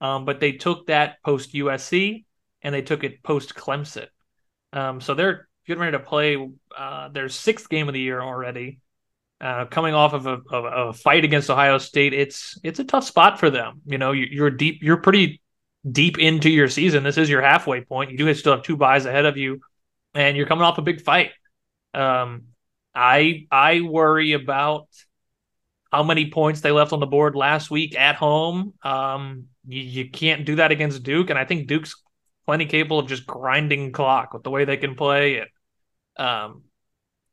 [0.02, 2.26] Um, but they took that post USC
[2.64, 4.08] and they took it post Clemson.
[4.74, 8.80] Um, so they're getting ready to play uh, their sixth game of the year already.
[9.40, 13.04] Uh, coming off of a, of a, fight against Ohio State, it's it's a tough
[13.04, 13.82] spot for them.
[13.86, 15.42] You know, you, are deep, you're pretty
[15.90, 17.04] deep into your season.
[17.04, 18.12] This is your halfway point.
[18.12, 19.60] You do still have two byes ahead of you,
[20.14, 21.32] and you're coming off a big fight.
[21.96, 22.44] Um,
[22.94, 24.88] I I worry about
[25.92, 28.74] how many points they left on the board last week at home.
[28.84, 32.02] Um, you, you can't do that against Duke, and I think Duke's
[32.46, 35.40] plenty capable of just grinding clock with the way they can play.
[35.40, 35.50] And
[36.18, 36.64] um,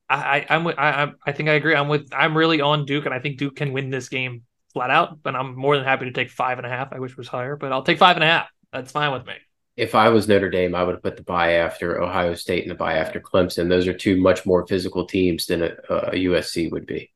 [0.09, 1.75] I, I am I I think I agree.
[1.75, 4.43] I'm with I'm really on Duke, and I think Duke can win this game
[4.73, 5.23] flat out.
[5.23, 6.93] But I'm more than happy to take five and a half.
[6.93, 8.49] I wish it was higher, but I'll take five and a half.
[8.73, 9.35] That's fine with me
[9.79, 12.71] if I was Notre Dame, I would have put the bye after Ohio State and
[12.71, 13.69] the bye after Clemson.
[13.69, 17.13] Those are two much more physical teams than a, a USC would be.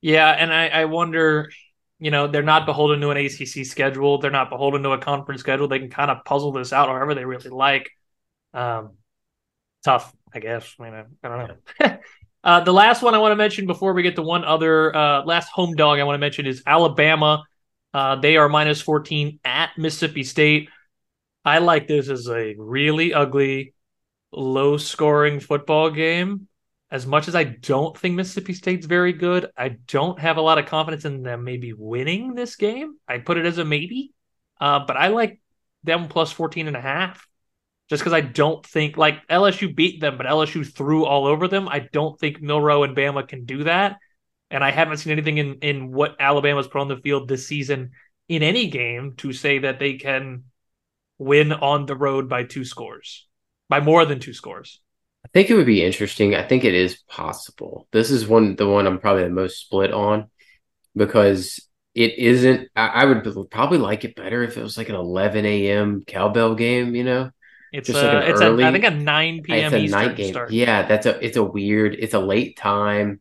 [0.00, 1.52] Yeah, and I, I wonder,
[2.00, 4.18] you know, they're not beholden to an ACC schedule.
[4.18, 5.68] They're not beholden to a conference schedule.
[5.68, 7.88] They can kind of puzzle this out however they really like.
[8.52, 8.96] Um,
[9.84, 10.74] tough, I guess.
[10.80, 11.48] I mean, I, I don't
[11.80, 11.98] know.
[12.44, 15.24] uh, the last one I want to mention before we get to one other uh,
[15.24, 17.44] last home dog I want to mention is Alabama.
[17.94, 20.68] Uh, they are minus 14 at Mississippi State.
[21.44, 23.74] I like this as a really ugly,
[24.32, 26.48] low scoring football game.
[26.90, 30.58] As much as I don't think Mississippi State's very good, I don't have a lot
[30.58, 32.94] of confidence in them maybe winning this game.
[33.08, 34.12] I put it as a maybe.
[34.60, 35.40] Uh, but I like
[35.82, 37.26] them plus 14 and a half
[37.90, 41.68] just because I don't think like LSU beat them, but LSU threw all over them.
[41.68, 43.98] I don't think Milroe and Bama can do that.
[44.50, 47.90] And I haven't seen anything in, in what Alabama's put on the field this season
[48.28, 50.44] in any game to say that they can
[51.18, 53.26] win on the road by two scores,
[53.68, 54.80] by more than two scores.
[55.24, 56.34] I think it would be interesting.
[56.34, 57.88] I think it is possible.
[57.92, 60.30] This is one the one I'm probably the most split on
[60.94, 61.60] because
[61.94, 62.68] it isn't.
[62.76, 66.04] I, I would probably like it better if it was like an 11 a.m.
[66.06, 66.94] cowbell game.
[66.94, 67.30] You know,
[67.72, 69.74] it's Just a, like it's early, a, I think a 9 p.m.
[69.74, 70.32] It's a night game.
[70.32, 70.52] Start.
[70.52, 71.96] Yeah, that's a it's a weird.
[71.98, 73.20] It's a late time.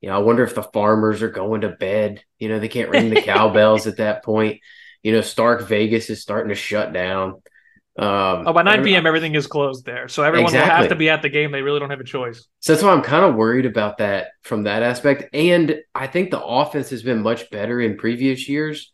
[0.00, 2.22] You know, I wonder if the farmers are going to bed.
[2.38, 4.60] You know, they can't ring the cowbells at that point.
[5.02, 7.42] You know, Stark Vegas is starting to shut down.
[7.98, 10.06] Um, oh, by 9 p.m., everything is closed there.
[10.06, 10.70] So everyone exactly.
[10.70, 11.50] will have to be at the game.
[11.50, 12.46] They really don't have a choice.
[12.60, 15.34] So that's why I'm kind of worried about that from that aspect.
[15.34, 18.92] And I think the offense has been much better in previous years.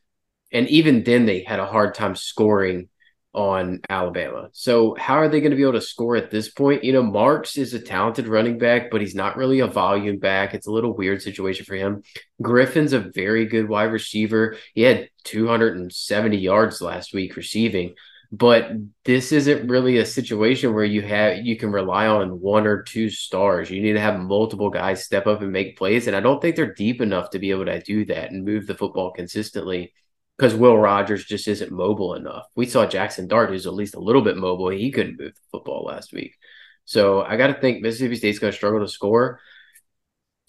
[0.52, 2.88] And even then, they had a hard time scoring
[3.34, 4.48] on Alabama.
[4.52, 6.84] So how are they going to be able to score at this point?
[6.84, 10.54] You know, Marks is a talented running back, but he's not really a volume back.
[10.54, 12.02] It's a little weird situation for him.
[12.40, 14.56] Griffin's a very good wide receiver.
[14.74, 17.94] He had 270 yards last week receiving,
[18.30, 18.70] but
[19.04, 23.10] this isn't really a situation where you have you can rely on one or two
[23.10, 23.70] stars.
[23.70, 26.54] You need to have multiple guys step up and make plays, and I don't think
[26.54, 29.92] they're deep enough to be able to do that and move the football consistently
[30.36, 32.46] because Will Rogers just isn't mobile enough.
[32.56, 34.68] We saw Jackson Dart, who's at least a little bit mobile.
[34.68, 36.36] He couldn't move the football last week.
[36.84, 39.40] So I got to think Mississippi State's going to struggle to score.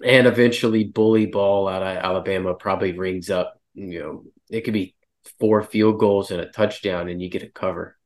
[0.03, 3.59] And eventually, bully ball out of Alabama probably rings up.
[3.73, 4.95] You know, it could be
[5.39, 7.97] four field goals and a touchdown, and you get a cover.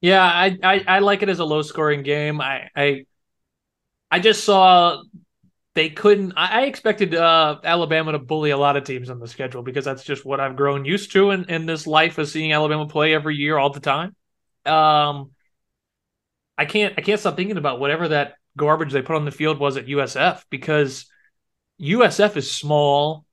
[0.00, 2.40] Yeah, I, I, I like it as a low scoring game.
[2.40, 3.04] I, I
[4.10, 5.02] I just saw
[5.74, 6.32] they couldn't.
[6.36, 9.84] I, I expected uh, Alabama to bully a lot of teams on the schedule because
[9.84, 13.14] that's just what I've grown used to in, in this life of seeing Alabama play
[13.14, 14.14] every year all the time.
[14.66, 15.30] Um,
[16.58, 19.58] I can't I can't stop thinking about whatever that garbage they put on the field
[19.58, 21.06] was at USF because
[21.80, 23.24] USF is small,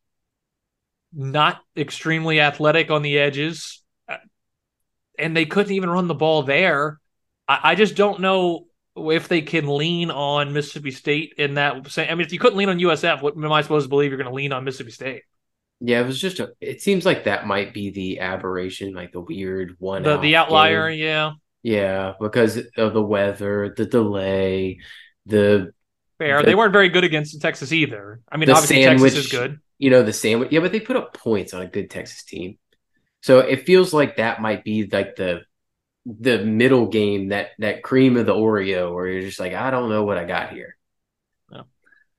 [1.12, 4.18] not extremely athletic on the edges, uh,
[5.18, 7.00] and they couldn't even run the ball there.
[7.48, 8.67] I, I just don't know
[8.98, 11.98] if they can lean on Mississippi State in that.
[11.98, 14.18] I mean, if you couldn't lean on USF, what am I supposed to believe you're
[14.18, 15.24] going to lean on Mississippi State?
[15.80, 16.54] Yeah, it was just a.
[16.60, 20.04] It seems like that might be the aberration, like the weird one.
[20.04, 21.00] The the outlier, game.
[21.00, 21.32] yeah.
[21.64, 24.80] Yeah, because of the weather, the delay,
[25.26, 25.74] the.
[26.18, 26.42] Fair.
[26.42, 28.22] The, they weren't very good against Texas either.
[28.32, 29.60] I mean, obviously sandwich, Texas is good.
[29.78, 30.52] You know the sandwich.
[30.52, 32.58] Yeah, but they put up points on a good Texas team,
[33.22, 35.42] so it feels like that might be like the
[36.08, 39.90] the middle game, that that cream of the Oreo, where you're just like, I don't
[39.90, 40.78] know what I got here.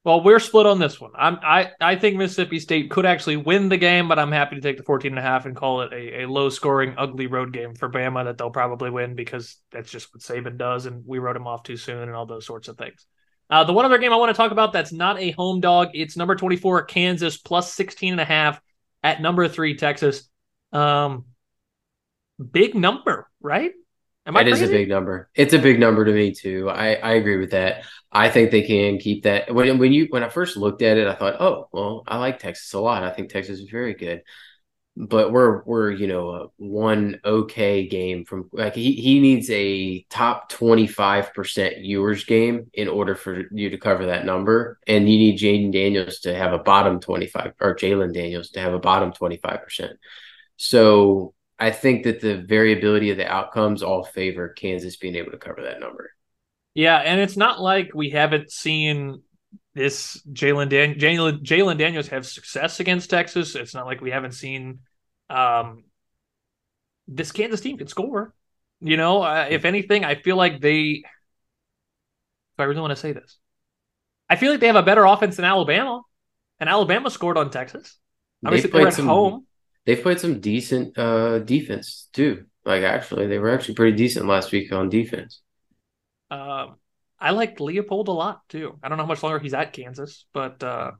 [0.08, 1.10] Well, we're split on this one.
[1.16, 4.62] I'm, I I think Mississippi State could actually win the game, but I'm happy to
[4.62, 7.52] take the 14 and a half and call it a, a low scoring, ugly road
[7.52, 11.18] game for Bama that they'll probably win because that's just what Saban does, and we
[11.18, 13.04] wrote him off too soon and all those sorts of things.
[13.50, 15.88] Uh, the one other game I want to talk about that's not a home dog.
[15.92, 18.62] It's number 24 Kansas plus 16 and a half
[19.02, 20.28] at number three Texas.
[20.72, 21.26] Um,
[22.38, 23.72] big number, right?
[24.28, 25.30] Am I it is a big number.
[25.34, 26.68] It's a big number to me too.
[26.68, 27.84] I, I agree with that.
[28.12, 29.54] I think they can keep that.
[29.54, 32.38] When when you when I first looked at it, I thought, oh well, I like
[32.38, 33.02] Texas a lot.
[33.02, 34.22] I think Texas is very good.
[34.98, 40.02] But we're we're you know a one okay game from like he, he needs a
[40.10, 45.08] top twenty five percent viewers game in order for you to cover that number, and
[45.08, 48.74] you need Jayden Daniels to have a bottom twenty five or Jalon Daniels to have
[48.74, 49.92] a bottom twenty five percent.
[50.58, 55.38] So I think that the variability of the outcomes all favor Kansas being able to
[55.38, 56.12] cover that number.
[56.74, 59.22] Yeah, and it's not like we haven't seen
[59.74, 63.56] this Jalen Dan- Jalon Daniels have success against Texas.
[63.56, 64.80] It's not like we haven't seen
[65.28, 65.84] um,
[67.08, 68.34] this Kansas team can score.
[68.80, 71.02] You know, uh, if anything, I feel like they.
[72.54, 73.38] If I really want to say this,
[74.30, 76.02] I feel like they have a better offense than Alabama,
[76.60, 77.98] and Alabama scored on Texas.
[78.46, 79.47] Obviously, they are at some, home
[79.86, 82.46] they've played some decent uh, defense too.
[82.64, 85.40] Like actually, they were actually pretty decent last week on defense.
[86.30, 86.76] Um,
[87.18, 88.78] I like Leipold a lot too.
[88.82, 90.92] I don't know how much longer he's at Kansas, but uh,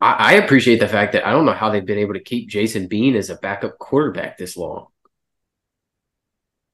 [0.00, 2.48] I, I appreciate the fact that I don't know how they've been able to keep
[2.48, 4.88] Jason Bean as a backup quarterback this long.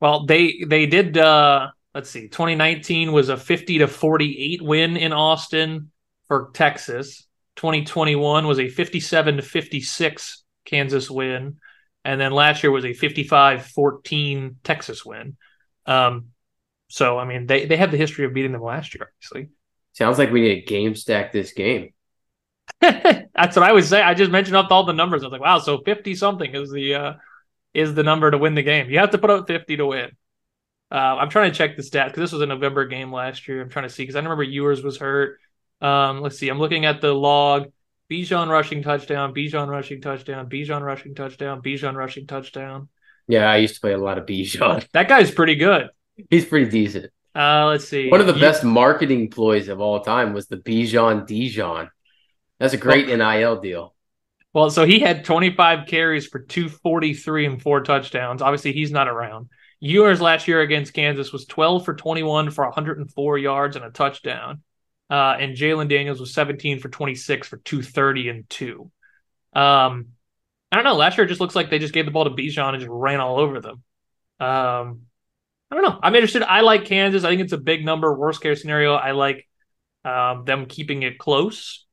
[0.00, 1.16] Well, they they did.
[1.16, 5.90] uh Let's see, 2019 was a 50 to 48 win in Austin
[6.28, 7.26] for Texas.
[7.56, 11.58] 2021 was a 57 to 56 Kansas win,
[12.04, 15.36] and then last year was a 55-14 Texas win.
[15.86, 16.28] Um,
[16.88, 19.50] so I mean, they they have the history of beating them last year, obviously.
[19.92, 21.92] Sounds like we need a game stack this game.
[22.80, 24.02] That's what I would say.
[24.02, 25.22] I just mentioned up all the numbers.
[25.22, 27.12] I was like, wow, so 50 something is the uh
[27.74, 28.90] is the number to win the game.
[28.90, 30.10] You have to put up 50 to win.
[30.90, 33.60] Uh, I'm trying to check the stats because this was a November game last year.
[33.60, 35.38] I'm trying to see because I remember Ewers was hurt.
[35.80, 36.48] Um, let's see.
[36.48, 37.70] I'm looking at the log.
[38.10, 39.34] Bijan rushing touchdown.
[39.34, 40.48] Bijan rushing touchdown.
[40.48, 41.62] Bijan rushing touchdown.
[41.62, 42.88] Bijan rushing touchdown.
[43.26, 44.86] Yeah, I used to play a lot of Bijan.
[44.92, 45.90] That guy's pretty good.
[46.30, 47.12] He's pretty decent.
[47.34, 48.10] Uh, let's see.
[48.10, 51.90] One of the you, best marketing ploys of all time was the Bijan Dijon.
[52.58, 53.94] That's a great well, NIL deal.
[54.52, 58.42] Well, so he had 25 carries for 243 and four touchdowns.
[58.42, 59.48] Obviously, he's not around.
[59.80, 64.62] Ewers last year against Kansas was 12 for 21 for 104 yards and a touchdown.
[65.10, 68.90] Uh, and Jalon Daniels was 17 for 26 for 230 and two.
[69.54, 70.08] Um,
[70.70, 70.96] I don't know.
[70.96, 72.90] Last year it just looks like they just gave the ball to Bijan and just
[72.90, 73.82] ran all over them.
[74.38, 75.02] Um,
[75.70, 75.98] I don't know.
[76.02, 76.42] I'm interested.
[76.42, 77.24] I like Kansas.
[77.24, 78.14] I think it's a big number.
[78.14, 79.46] Worst case scenario, I like
[80.04, 81.86] um, them keeping it close.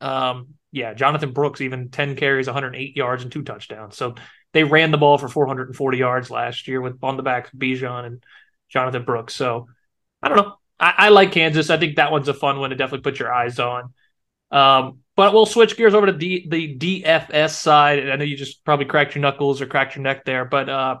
[0.00, 3.96] Um, yeah, Jonathan Brooks even 10 carries, 108 yards, and two touchdowns.
[3.96, 4.14] So
[4.52, 8.24] they ran the ball for 440 yards last year with on the back Bijan and
[8.68, 9.34] Jonathan Brooks.
[9.34, 9.68] So
[10.22, 10.54] I don't know.
[10.80, 11.70] I, I, like Kansas.
[11.70, 13.92] I think that one's a fun one to definitely put your eyes on.
[14.50, 17.98] Um, but we'll switch gears over to D, the DFS side.
[17.98, 20.68] And I know you just probably cracked your knuckles or cracked your neck there, but
[20.68, 20.96] uh,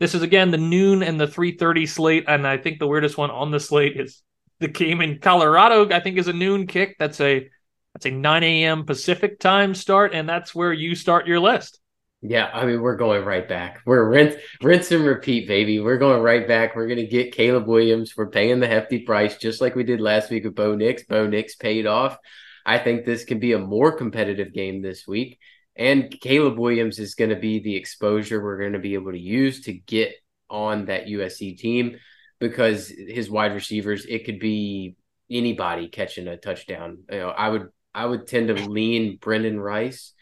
[0.00, 3.30] this is again the noon and the 3:30 slate, and I think the weirdest one
[3.30, 4.22] on the slate is
[4.60, 5.90] the game in Colorado.
[5.90, 6.96] I think is a noon kick.
[6.98, 7.48] That's a
[7.94, 8.84] that's a 9 a.m.
[8.84, 11.80] Pacific time start, and that's where you start your list.
[12.20, 13.80] Yeah, I mean, we're going right back.
[13.86, 15.78] We're rinse, rinse and repeat, baby.
[15.78, 16.74] We're going right back.
[16.74, 18.14] We're going to get Caleb Williams.
[18.16, 21.04] We're paying the hefty price, just like we did last week with Bo Nix.
[21.04, 22.18] Bo Nix paid off.
[22.66, 25.38] I think this can be a more competitive game this week.
[25.76, 29.18] And Caleb Williams is going to be the exposure we're going to be able to
[29.18, 30.12] use to get
[30.50, 31.98] on that USC team
[32.40, 34.96] because his wide receivers, it could be
[35.30, 37.04] anybody catching a touchdown.
[37.12, 40.14] You know, I would I would tend to lean Brendan Rice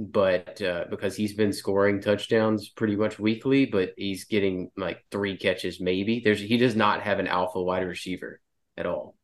[0.00, 5.36] but uh, because he's been scoring touchdowns pretty much weekly, but he's getting like three
[5.36, 6.22] catches maybe.
[6.24, 8.40] There's he does not have an alpha wide receiver
[8.78, 9.14] at all.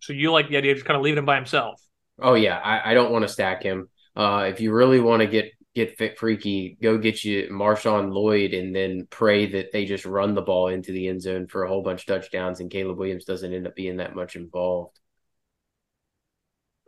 [0.00, 1.78] So you like the idea of just kind of leaving him by himself?
[2.18, 3.90] Oh yeah, I, I don't want to stack him.
[4.16, 8.54] Uh, if you really want to get get fit freaky, go get you Marshawn Lloyd
[8.54, 11.68] and then pray that they just run the ball into the end zone for a
[11.68, 14.98] whole bunch of touchdowns and Caleb Williams doesn't end up being that much involved.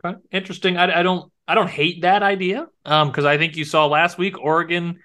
[0.03, 0.17] Okay.
[0.31, 0.77] Interesting.
[0.77, 4.17] I, I don't I don't hate that idea because um, I think you saw last
[4.17, 4.99] week Oregon.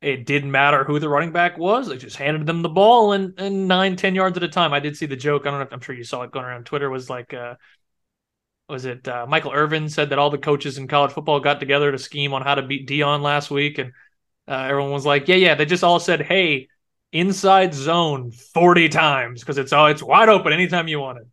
[0.00, 3.34] It didn't matter who the running back was; they just handed them the ball and
[3.38, 4.72] and nine ten yards at a time.
[4.72, 5.42] I did see the joke.
[5.46, 5.66] I don't know.
[5.66, 6.90] if I'm sure you saw it going around Twitter.
[6.90, 7.54] Was like, uh,
[8.68, 11.92] was it uh, Michael Irvin said that all the coaches in college football got together
[11.92, 13.92] to scheme on how to beat Deion last week, and
[14.48, 16.68] uh, everyone was like, "Yeah, yeah." They just all said, "Hey,
[17.12, 21.26] inside zone 40 times because it's all it's wide open anytime you want it."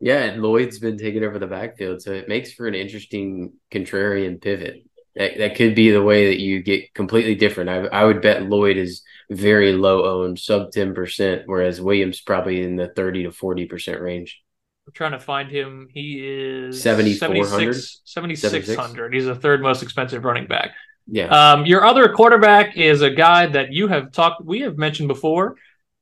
[0.00, 4.40] Yeah, and Lloyd's been taking over the backfield, so it makes for an interesting contrarian
[4.40, 4.84] pivot.
[5.14, 7.70] That, that could be the way that you get completely different.
[7.70, 12.76] I, I would bet Lloyd is very low owned, sub 10%, whereas Williams probably in
[12.76, 14.42] the 30 to 40% range.
[14.86, 15.88] I'm trying to find him.
[15.92, 17.74] He is 7,400.
[18.04, 19.14] 7,600.
[19.14, 20.72] He's the third most expensive running back.
[21.06, 21.28] Yeah.
[21.28, 25.56] Um, your other quarterback is a guy that you have talked, we have mentioned before.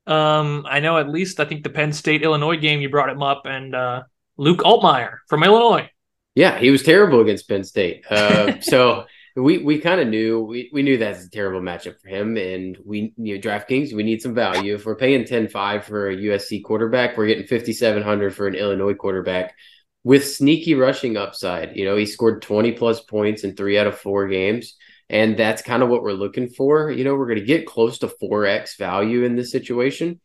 [0.06, 3.22] Um, I know at least I think the Penn State Illinois game you brought him
[3.22, 4.02] up, and uh,
[4.36, 5.88] Luke Altmyer from Illinois.
[6.34, 8.04] Yeah, he was terrible against Penn State.
[8.10, 12.08] Uh, so we we kind of knew we, we knew that's a terrible matchup for
[12.08, 14.74] him, and we you know DraftKings we need some value.
[14.74, 18.54] If we're paying 10-5 for a USC quarterback, we're getting fifty seven hundred for an
[18.54, 19.54] Illinois quarterback
[20.02, 21.76] with sneaky rushing upside.
[21.76, 24.76] You know, he scored twenty plus points in three out of four games.
[25.11, 26.90] And that's kind of what we're looking for.
[26.90, 30.20] You know, we're going to get close to 4x value in this situation.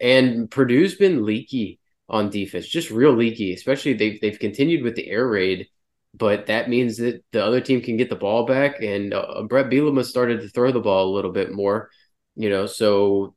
[0.00, 5.08] And Purdue's been leaky on defense, just real leaky, especially they've, they've continued with the
[5.08, 5.68] air raid.
[6.14, 8.82] But that means that the other team can get the ball back.
[8.82, 11.90] And uh, Brett Bielema started to throw the ball a little bit more,
[12.34, 12.66] you know.
[12.66, 13.34] So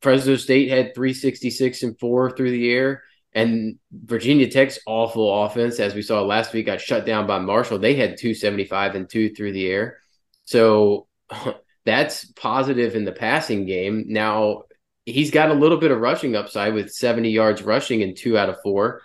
[0.00, 3.02] Fresno State had 366 and four through the air.
[3.32, 7.80] And Virginia Tech's awful offense, as we saw last week, got shut down by Marshall.
[7.80, 9.98] They had 275 and two through the air.
[10.44, 11.06] So
[11.84, 14.04] that's positive in the passing game.
[14.08, 14.64] Now
[15.04, 18.48] he's got a little bit of rushing upside with 70 yards rushing in two out
[18.48, 19.02] of four.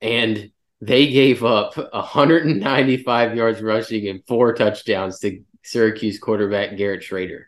[0.00, 0.50] And
[0.80, 7.44] they gave up 195 yards rushing and four touchdowns to Syracuse quarterback Garrett Shrader.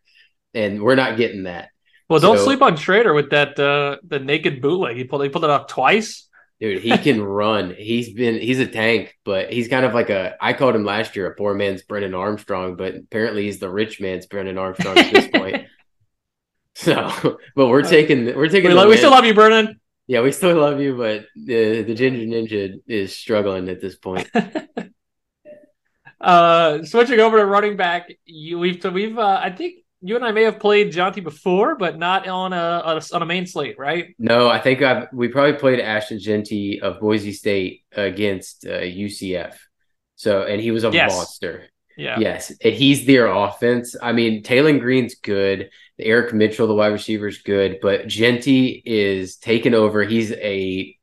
[0.53, 1.71] And we're not getting that.
[2.09, 4.97] Well, don't so, sleep on Shrader with that uh the naked bootleg.
[4.97, 6.29] He pulled he pulled it off twice.
[6.61, 7.74] Dude, he can run.
[7.76, 11.16] He's been he's a tank, but he's kind of like a I called him last
[11.16, 15.12] year a poor man's Brennan Armstrong, but apparently he's the rich man's Brennan Armstrong at
[15.12, 15.66] this point.
[16.76, 18.70] So, but we're taking we're taking.
[18.70, 19.80] We, we still love you, Brennan.
[20.06, 24.30] Yeah, we still love you, but the the Ginger Ninja is struggling at this point.
[26.20, 30.32] uh, switching over to running back, you we've we've uh, I think you and I
[30.32, 34.14] may have played Jeanty before, but not on a, on a main slate, right?
[34.18, 39.55] No, I think I've we probably played Ashton Jeanty of Boise State against uh, UCF.
[40.16, 41.12] So, and he was a yes.
[41.12, 41.64] monster.
[41.96, 42.18] Yeah.
[42.18, 43.94] Yes, and he's their offense.
[44.01, 45.70] I mean, Taylen Green's good.
[45.98, 50.03] Eric Mitchell, the wide receiver, is good, but Jeanty is taking over.
[50.03, 50.96] He's a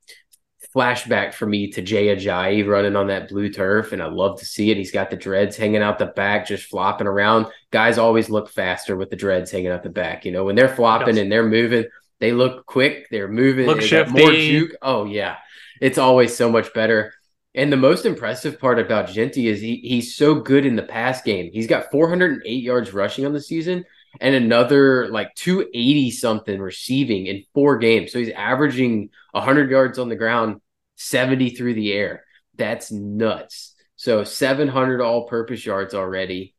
[0.74, 4.44] flashback for me to Jay Ajayi running on that blue turf, and I love to
[4.44, 4.76] see it.
[4.76, 7.46] He's got the dreads hanging out the back, just flopping around.
[7.70, 10.24] Guys always look faster with the dreads hanging out the back.
[10.24, 11.86] You know, when they're flopping and they're moving,
[12.20, 13.08] they look quick.
[13.10, 13.66] They're moving.
[13.66, 14.20] Look they shifty.
[14.20, 14.72] More juke.
[14.82, 15.36] Oh yeah,
[15.80, 17.14] it's always so much better.
[17.54, 21.22] And the most impressive part about Jeanty is he he's so good in the pass
[21.22, 21.50] game.
[21.52, 23.84] He's got 408 yards rushing on the season
[24.20, 28.12] and another like 280 something receiving in four games.
[28.12, 30.60] So he's averaging 100 yards on the ground,
[30.96, 32.24] 70 through the air.
[32.56, 33.74] That's nuts.
[33.96, 36.54] So 700 all purpose yards already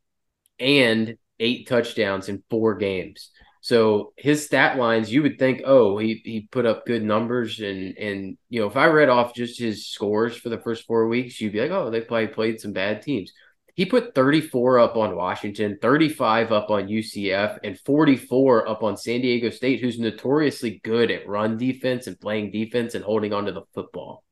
[0.60, 3.32] and eight touchdowns in four games.
[3.62, 7.98] So his stat lines, you would think, oh, he he put up good numbers, and
[7.98, 11.40] and you know, if I read off just his scores for the first four weeks,
[11.42, 13.34] you'd be like, oh, they probably played some bad teams.
[13.76, 19.22] He put 34 up on Washington, 35 up on UCF, and 44 up on San
[19.22, 23.64] Diego State, who's notoriously good at run defense and playing defense and holding onto the
[23.74, 24.24] football.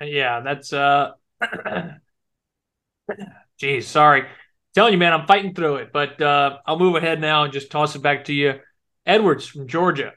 [0.00, 1.12] Yeah, that's uh
[3.58, 4.26] geez, sorry.
[4.74, 5.92] telling you, man, I'm fighting through it.
[5.92, 8.60] But uh I'll move ahead now and just toss it back to you.
[9.06, 10.12] Edwards from Georgia.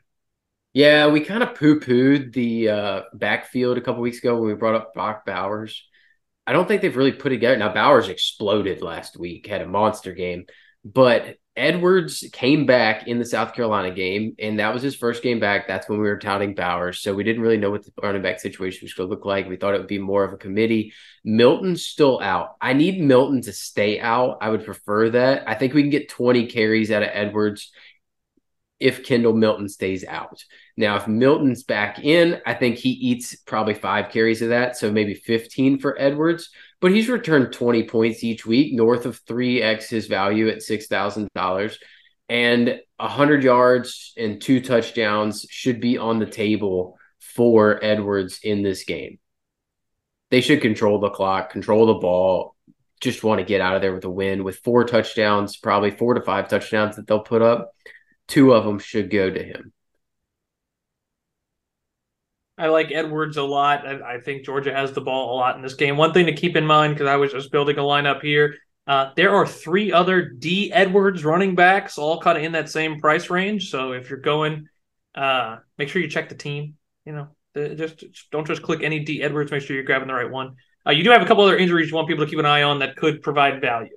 [0.73, 4.75] Yeah, we kind of poo-pooed the uh backfield a couple weeks ago when we brought
[4.75, 5.87] up Brock Bowers.
[6.47, 7.57] I don't think they've really put together.
[7.57, 10.45] Now Bowers exploded last week, had a monster game,
[10.83, 15.39] but Edwards came back in the South Carolina game, and that was his first game
[15.39, 15.67] back.
[15.67, 18.41] That's when we were touting Bowers, so we didn't really know what the running back
[18.41, 19.47] situation was going to look like.
[19.47, 20.93] We thought it would be more of a committee.
[21.23, 22.57] Milton's still out.
[22.59, 24.39] I need Milton to stay out.
[24.41, 25.47] I would prefer that.
[25.47, 27.71] I think we can get 20 carries out of Edwards
[28.79, 30.43] if Kendall Milton stays out.
[30.77, 34.75] Now, if Milton's back in, I think he eats probably five carries of that.
[34.75, 36.49] So maybe 15 for Edwards,
[36.81, 41.77] but he's returned 20 points each week, north of 3x his value at $6,000.
[42.27, 48.83] And 100 yards and two touchdowns should be on the table for Edwards in this
[48.83, 49.19] game.
[50.31, 52.55] They should control the clock, control the ball,
[53.01, 56.13] just want to get out of there with a win with four touchdowns, probably four
[56.13, 57.71] to five touchdowns that they'll put up.
[58.27, 59.71] Two of them should go to him.
[62.57, 63.85] I like Edwards a lot.
[63.85, 65.97] I, I, think Georgia has the ball a lot in this game.
[65.97, 68.55] One thing to keep in mind, because I was just building a lineup here,
[68.87, 73.01] uh, there are three other D Edwards running backs, all kind of in that same
[73.01, 73.69] price range.
[73.69, 74.67] So if you're going,
[75.15, 76.75] uh, make sure you check the team.
[77.03, 79.51] You know, the, just, just, don't just click any D Edwards.
[79.51, 80.55] Make sure you're grabbing the right one.
[80.87, 82.63] Uh, you do have a couple other injuries you want people to keep an eye
[82.63, 83.89] on that could provide value.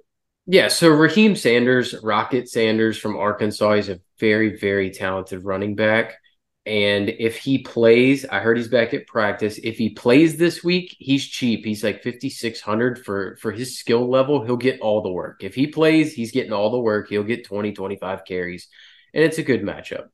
[0.51, 6.15] Yeah, so Raheim Sanders, Rocket Sanders from Arkansas, he's a very, very talented running back.
[6.65, 9.59] And if he plays, I heard he's back at practice.
[9.63, 11.67] If he plays this week, he's cheap.
[11.67, 14.43] He's like 5600 for for his skill level.
[14.43, 15.45] He'll get all the work.
[15.45, 17.11] If he plays, he's getting all the work.
[17.11, 18.69] He'll get 20, 25 carries.
[19.13, 20.09] And it's a good matchup.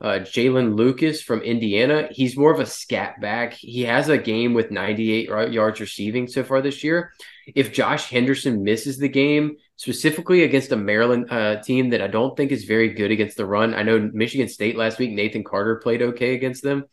[0.00, 3.52] Uh, Jaylin Lucas from Indiana, he's more of a scat back.
[3.52, 7.12] He has a game with 98 yards receiving so far this year.
[7.54, 12.36] If Josh Henderson misses the game, specifically against a Maryland uh, team that I don't
[12.36, 13.72] think is very good against the run.
[13.72, 16.84] I know Michigan State last week, Nathan Carter played okay against them.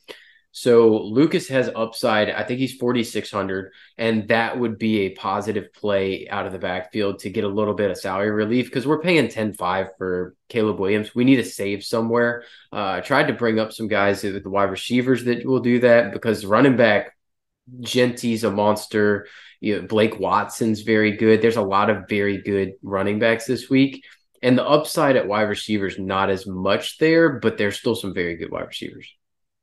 [0.53, 2.29] So Lucas has upside.
[2.29, 7.19] I think he's 4,600, and that would be a positive play out of the backfield
[7.19, 10.79] to get a little bit of salary relief because we're paying 10 5 for Caleb
[10.79, 11.13] Williams.
[11.13, 12.45] We need to save somewhere.
[12.71, 15.81] Uh, I tried to bring up some guys with the wide receivers that will do
[15.81, 17.17] that because running back
[17.81, 19.27] Jeanty's a monster.
[19.59, 21.41] You know, Blake Watson's very good.
[21.41, 24.03] There's a lot of very good running backs this week.
[24.41, 28.35] And the upside at wide receivers, not as much there, but there's still some very
[28.35, 29.11] good wide receivers.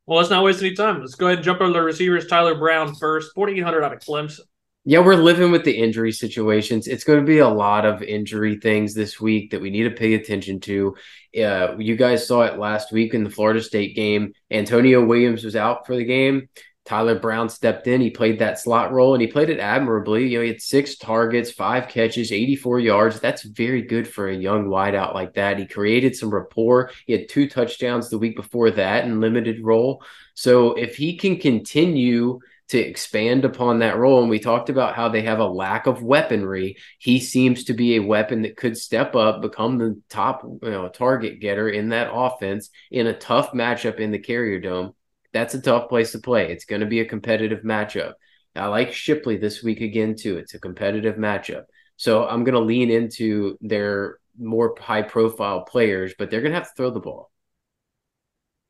[0.07, 1.01] Well, let's not waste any time.
[1.01, 2.27] Let's go ahead and jump over the receivers.
[2.27, 4.41] Tyler Brown first, 4,800 out of Clemson.
[4.87, 6.89] Yeah, we're living with the injury situations.
[6.89, 9.91] It's going to be a lot of injury things this week that we need to
[9.91, 10.95] pay attention to.
[11.35, 14.35] Uh, you guys saw it last week in the Florida State game.
[14.51, 16.51] Antonio Williams was out for the game
[16.85, 18.01] Tyler Brown stepped in.
[18.01, 20.29] He played that slot role and he played it admirably.
[20.29, 23.21] You know, he had six targets, five catches, 84 yards.
[23.21, 25.59] That's very good for a young wideout like that.
[25.59, 26.91] He created some rapport.
[27.07, 30.05] He had two touchdowns the week before that in limited role.
[30.35, 35.09] So if he can continue to expand upon that role, and we talked about how
[35.09, 39.15] they have a lack of weaponry, he seems to be a weapon that could step
[39.15, 44.01] up, become the top you know, target getter in that offense in a tough matchup
[44.01, 44.95] in the Carrier Dome
[45.35, 46.51] that's a tough place to play.
[46.51, 48.15] It's going to be a competitive matchup.
[48.57, 50.39] I like Shipley this week again too.
[50.39, 51.65] It's a competitive matchup.
[51.97, 56.59] So I'm going to lean into their more high profile players, but they're going to
[56.59, 57.31] have to throw the ball.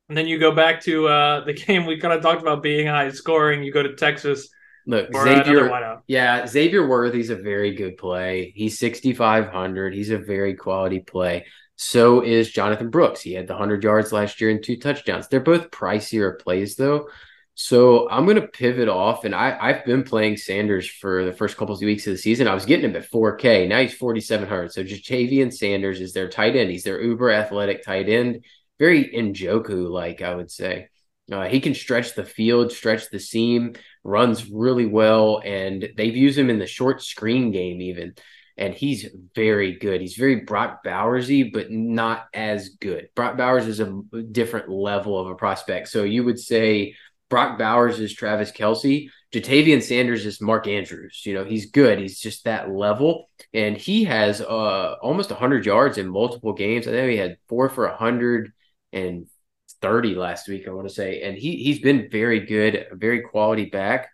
[0.08, 2.86] And then you go back to uh, the game we kind of talked about being
[2.86, 3.62] high scoring.
[3.62, 4.48] You go to Texas.
[4.86, 8.52] Look, Xavier, yeah, Xavier Worthy's a very good play.
[8.54, 9.94] He's 6,500.
[9.94, 11.46] He's a very quality play.
[11.76, 13.20] So is Jonathan Brooks.
[13.20, 15.28] He had the 100 yards last year and two touchdowns.
[15.28, 17.08] They're both pricier plays, though.
[17.56, 21.56] So I'm going to pivot off, and I, I've been playing Sanders for the first
[21.56, 22.48] couple of weeks of the season.
[22.48, 23.68] I was getting him at 4K.
[23.68, 24.72] Now he's 4,700.
[24.72, 26.70] So Ja'Tavion Sanders is their tight end.
[26.70, 28.44] He's their uber athletic tight end.
[28.80, 30.88] Very Njoku like, I would say.
[31.30, 36.38] Uh, he can stretch the field, stretch the seam, runs really well, and they've used
[36.38, 38.14] him in the short screen game even
[38.57, 40.00] and he's very good.
[40.00, 43.09] He's very Brock Bowersy, but not as good.
[43.14, 44.00] Brock Bowers is a
[44.30, 45.88] different level of a prospect.
[45.88, 46.94] So you would say
[47.28, 49.09] Brock Bowers is Travis Kelce.
[49.32, 51.22] Ja'Tavion Sanders is Mark Andrews.
[51.24, 51.98] You know, he's good.
[51.98, 53.28] He's just that level.
[53.52, 56.86] And he has uh, almost 100 yards in multiple games.
[56.86, 61.22] I think he had four for 130 last week, I want to say.
[61.22, 64.11] And he, he's been very good, very quality back,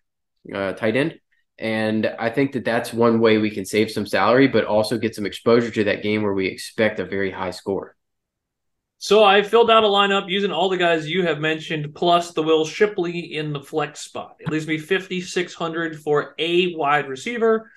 [0.54, 1.20] uh, tight end.
[1.60, 5.14] And I think that that's one way we can save some salary, but also get
[5.14, 7.96] some exposure to that game where we expect a very high score.
[8.96, 12.42] So I filled out a lineup using all the guys you have mentioned, plus the
[12.42, 14.36] Will Shipley in the flex spot.
[14.40, 17.70] It leaves me 5,600 for a wide receiver.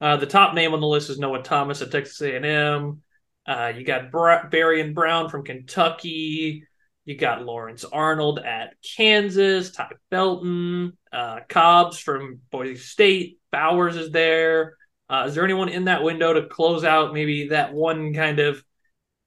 [0.00, 3.02] Uh, the top name on the list is Noah Thomas at Texas A&M.
[3.46, 6.64] Uh, you got Bra- and Brown from Kentucky.
[7.08, 14.10] You got Lawrence Arnold at Kansas, Ty Belton, uh, Cobbs from Boise State, Bowers is
[14.10, 14.76] there.
[15.08, 18.62] Uh, is there anyone in that window to close out maybe that one kind of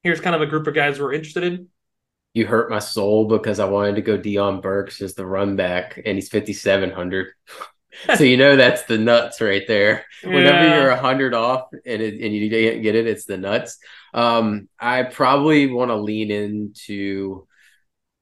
[0.04, 1.70] here's kind of a group of guys we're interested in?
[2.36, 6.00] You hurt my soul because I wanted to go Deion Burks as the run back,
[6.06, 7.30] and he's 5,700.
[8.16, 10.06] so you know that's the nuts right there.
[10.24, 10.30] Yeah.
[10.30, 13.80] Whenever you're a hundred off and it, and you didn't get it, it's the nuts.
[14.14, 17.48] Um, I probably want to lean into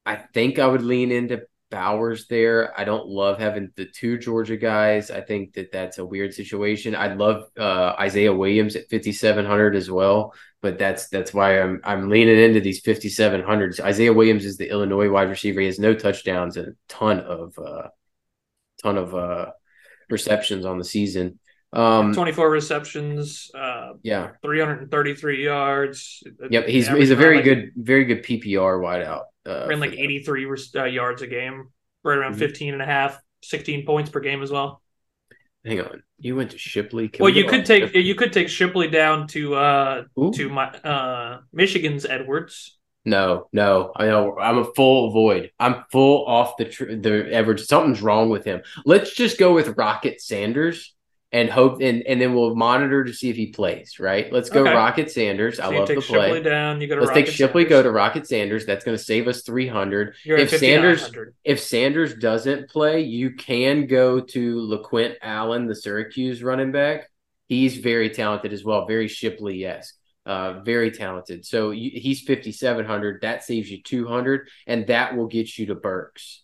[0.06, 2.78] I think I would lean into Bowers there.
[2.78, 5.10] I don't love having the two Georgia guys.
[5.10, 6.96] I think that that's a weird situation.
[6.96, 12.08] I'd love uh, Isaiah Williams at 5700 as well, but that's that's why I'm I'm
[12.08, 13.78] leaning into these 5700s.
[13.78, 15.60] Isaiah Williams is the Illinois wide receiver.
[15.60, 17.88] He has no touchdowns and a ton of uh
[18.82, 19.52] ton of uh
[20.08, 21.38] receptions on the season.
[21.72, 26.20] Um, 24 receptions, uh, yeah, 333 yards.
[26.50, 29.22] Yep, he's he's a very good, very good PPR wideout.
[29.50, 30.46] Uh, ran like 83
[30.76, 31.68] uh, yards a game,
[32.04, 32.40] right around mm-hmm.
[32.40, 34.80] 15 and a half, 16 points per game as well.
[35.64, 37.08] Hang on, you went to Shipley.
[37.08, 38.00] Can well, you could take Shipley?
[38.00, 40.32] you could take Shipley down to uh Ooh.
[40.32, 42.78] to my uh Michigan's Edwards.
[43.04, 45.50] No, no, I know I'm a full void.
[45.58, 47.62] I'm full off the tr- the average.
[47.64, 48.62] Something's wrong with him.
[48.86, 50.94] Let's just go with Rocket Sanders
[51.32, 53.98] and hope and, and then we'll monitor to see if he plays.
[54.00, 54.32] Right?
[54.32, 54.74] Let's go okay.
[54.74, 55.58] Rocket Sanders.
[55.58, 56.28] So I love the play.
[56.28, 56.80] Shipley down.
[56.80, 57.62] You go to Let's Rocket take Shipley.
[57.62, 57.78] Sanders.
[57.78, 58.66] Go to Rocket Sanders.
[58.66, 60.14] That's going to save us three hundred.
[60.24, 61.10] If Sanders
[61.44, 67.10] if Sanders doesn't play, you can go to LeQuint Allen, the Syracuse running back.
[67.46, 68.86] He's very talented as well.
[68.86, 69.94] Very Shipley esque.
[70.26, 71.44] Uh, very talented.
[71.44, 73.22] So you, he's 5,700.
[73.22, 76.42] That saves you 200, and that will get you to Burks.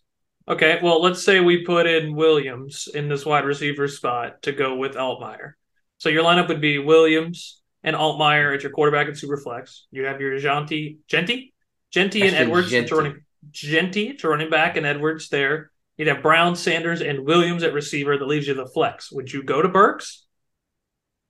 [0.49, 4.77] Okay, well, let's say we put in Williams in this wide receiver spot to go
[4.77, 5.55] with Altmyer.
[5.99, 9.87] So your lineup would be Williams and Altmyer at your quarterback and super flex.
[9.91, 11.53] You have your Jeanty, Jeanty,
[11.91, 12.89] Jeanty and Edwards Jeanty.
[12.89, 13.21] to running
[13.51, 15.71] Jeanty to running back and Edwards there.
[15.97, 18.19] You'd have Brown, Sanders, and Williams at receiver.
[18.19, 19.11] That leaves you the flex.
[19.11, 20.27] Would you go to Burks?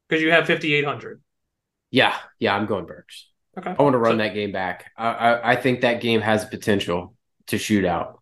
[0.08, 1.22] Because you have fifty eight hundred.
[1.90, 3.28] Yeah, yeah, I'm going Burks.
[3.56, 4.90] Okay, I want to run so, that game back.
[4.96, 7.14] I, I I think that game has potential
[7.46, 8.20] to shoot out.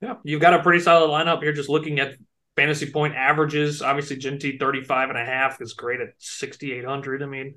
[0.00, 1.52] Yeah, you've got a pretty solid lineup here.
[1.52, 2.14] Just looking at
[2.56, 7.22] fantasy point averages, obviously Jeanty 35 and a half is great at 6,800.
[7.22, 7.54] I mean,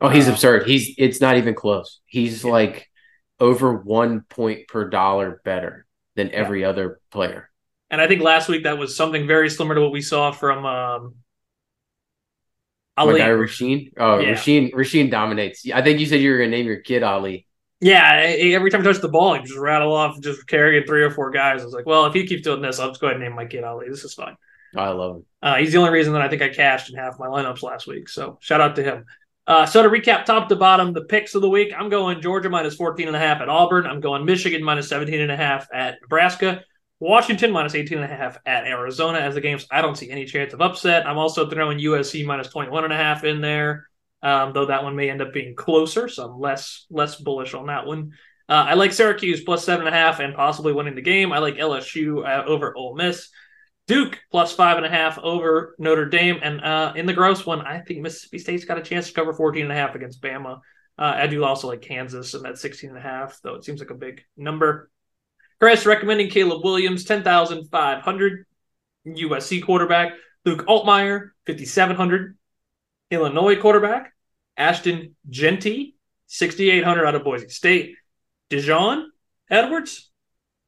[0.00, 0.66] oh, he's uh, absurd.
[0.66, 2.00] He's it's not even close.
[2.06, 2.50] He's yeah.
[2.50, 2.88] like
[3.38, 6.68] over one point per dollar better than every yeah.
[6.70, 7.50] other player.
[7.90, 10.64] And I think last week that was something very similar to what we saw from
[10.64, 11.14] um,
[12.96, 13.12] Ali.
[13.12, 13.92] My guy Rasheen.
[13.96, 14.34] Oh, yeah.
[14.34, 14.72] Rasheen.
[14.72, 15.64] Rasheen dominates.
[15.72, 17.46] I think you said you were gonna name your kid Ali.
[17.80, 21.10] Yeah, every time he touched the ball, he just rattle off, just carrying three or
[21.10, 21.60] four guys.
[21.60, 23.34] I was like, well, if he keeps doing this, I'll just go ahead and name
[23.34, 23.88] my kid Ali.
[23.88, 24.36] This is fine.
[24.74, 25.26] I love him.
[25.42, 27.86] Uh, he's the only reason that I think I cashed in half my lineups last
[27.86, 28.08] week.
[28.08, 29.04] So shout out to him.
[29.46, 32.50] Uh, so to recap top to bottom, the picks of the week, I'm going Georgia
[32.50, 33.86] minus 14 and a half at Auburn.
[33.86, 36.62] I'm going Michigan minus 17 and a half at Nebraska.
[36.98, 40.24] Washington minus 18 and a half at Arizona as the games I don't see any
[40.24, 41.06] chance of upset.
[41.06, 43.86] I'm also throwing USC minus 21 and a half in there.
[44.26, 47.66] Um, though that one may end up being closer, so I'm less less bullish on
[47.66, 48.10] that one.
[48.48, 51.32] Uh, I like Syracuse plus seven and a half and possibly winning the game.
[51.32, 53.28] I like LSU uh, over Ole Miss.
[53.86, 56.40] Duke plus five and a half over Notre Dame.
[56.42, 59.32] And uh, in the gross one, I think Mississippi State's got a chance to cover
[59.32, 60.56] 14 and a half against Bama.
[60.98, 63.78] Uh, I do also like Kansas and that 16 and a half, though it seems
[63.78, 64.90] like a big number.
[65.60, 68.44] Chris recommending Caleb Williams, 10,500.
[69.06, 70.14] USC quarterback.
[70.44, 72.36] Luke Altmyer, 5,700.
[73.12, 74.12] Illinois quarterback.
[74.56, 75.96] Ashton Jeanty,
[76.26, 77.94] 6,800 out of Boise State.
[78.50, 79.06] Daijun
[79.50, 80.10] Edwards.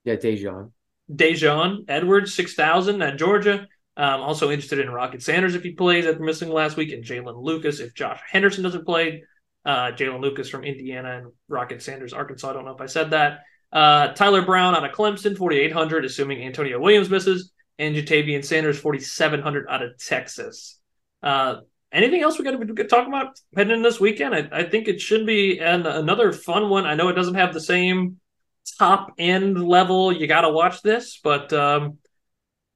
[0.04, 0.72] Yeah, Daijun.
[1.10, 3.66] Daijun Edwards, 6,000 at Georgia.
[3.96, 7.42] Um, also interested in Rocket Sanders if he plays after missing last week, and Jaylin
[7.42, 9.24] Lucas if Josh Henderson doesn't play.
[9.64, 12.50] Uh, Jaylin Lucas from Indiana and Rocket Sanders, Arkansas.
[12.50, 13.40] I don't know if I said that.
[13.72, 17.52] Uh, Tyler Brown out of Clemson, 4,800, assuming Antonio Williams misses.
[17.80, 20.80] And Ja'Tavion Sanders, 4,700 out of Texas.
[21.22, 21.56] Uh,
[21.92, 24.34] anything else we got to talk about heading in this weekend?
[24.34, 26.86] I, I think it should be an, another fun one.
[26.86, 28.20] I know it doesn't have the same
[28.78, 30.12] top end level.
[30.12, 31.98] You got to watch this, but um,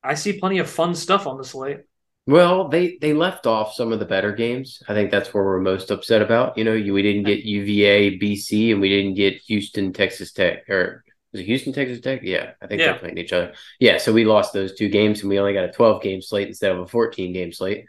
[0.03, 1.81] I see plenty of fun stuff on the slate.
[2.27, 4.81] Well, they they left off some of the better games.
[4.89, 6.57] I think that's where we're most upset about.
[6.57, 10.69] You know, you, we didn't get UVA, BC, and we didn't get Houston, Texas Tech,
[10.69, 11.03] or
[11.33, 12.21] was it Houston, Texas Tech?
[12.23, 12.93] Yeah, I think yeah.
[12.93, 13.55] they're playing each other.
[13.81, 16.47] Yeah, so we lost those two games, and we only got a 12 game slate
[16.47, 17.87] instead of a 14 game slate.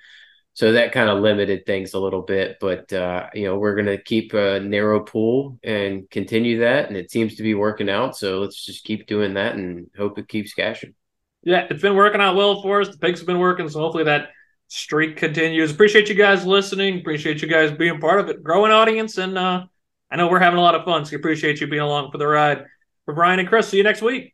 [0.55, 3.97] So that kind of limited things a little bit, but uh, you know we're gonna
[3.97, 8.15] keep a narrow pool and continue that, and it seems to be working out.
[8.15, 10.93] So let's just keep doing that and hope it keeps cashing.
[11.41, 12.89] Yeah, it's been working out well for us.
[12.89, 14.29] The pigs have been working, so hopefully that
[14.67, 15.71] streak continues.
[15.71, 16.99] Appreciate you guys listening.
[16.99, 18.43] Appreciate you guys being part of it.
[18.43, 19.65] Growing audience, and uh,
[20.11, 21.03] I know we're having a lot of fun.
[21.05, 22.65] So appreciate you being along for the ride.
[23.05, 24.32] For Brian and Chris, see you next week.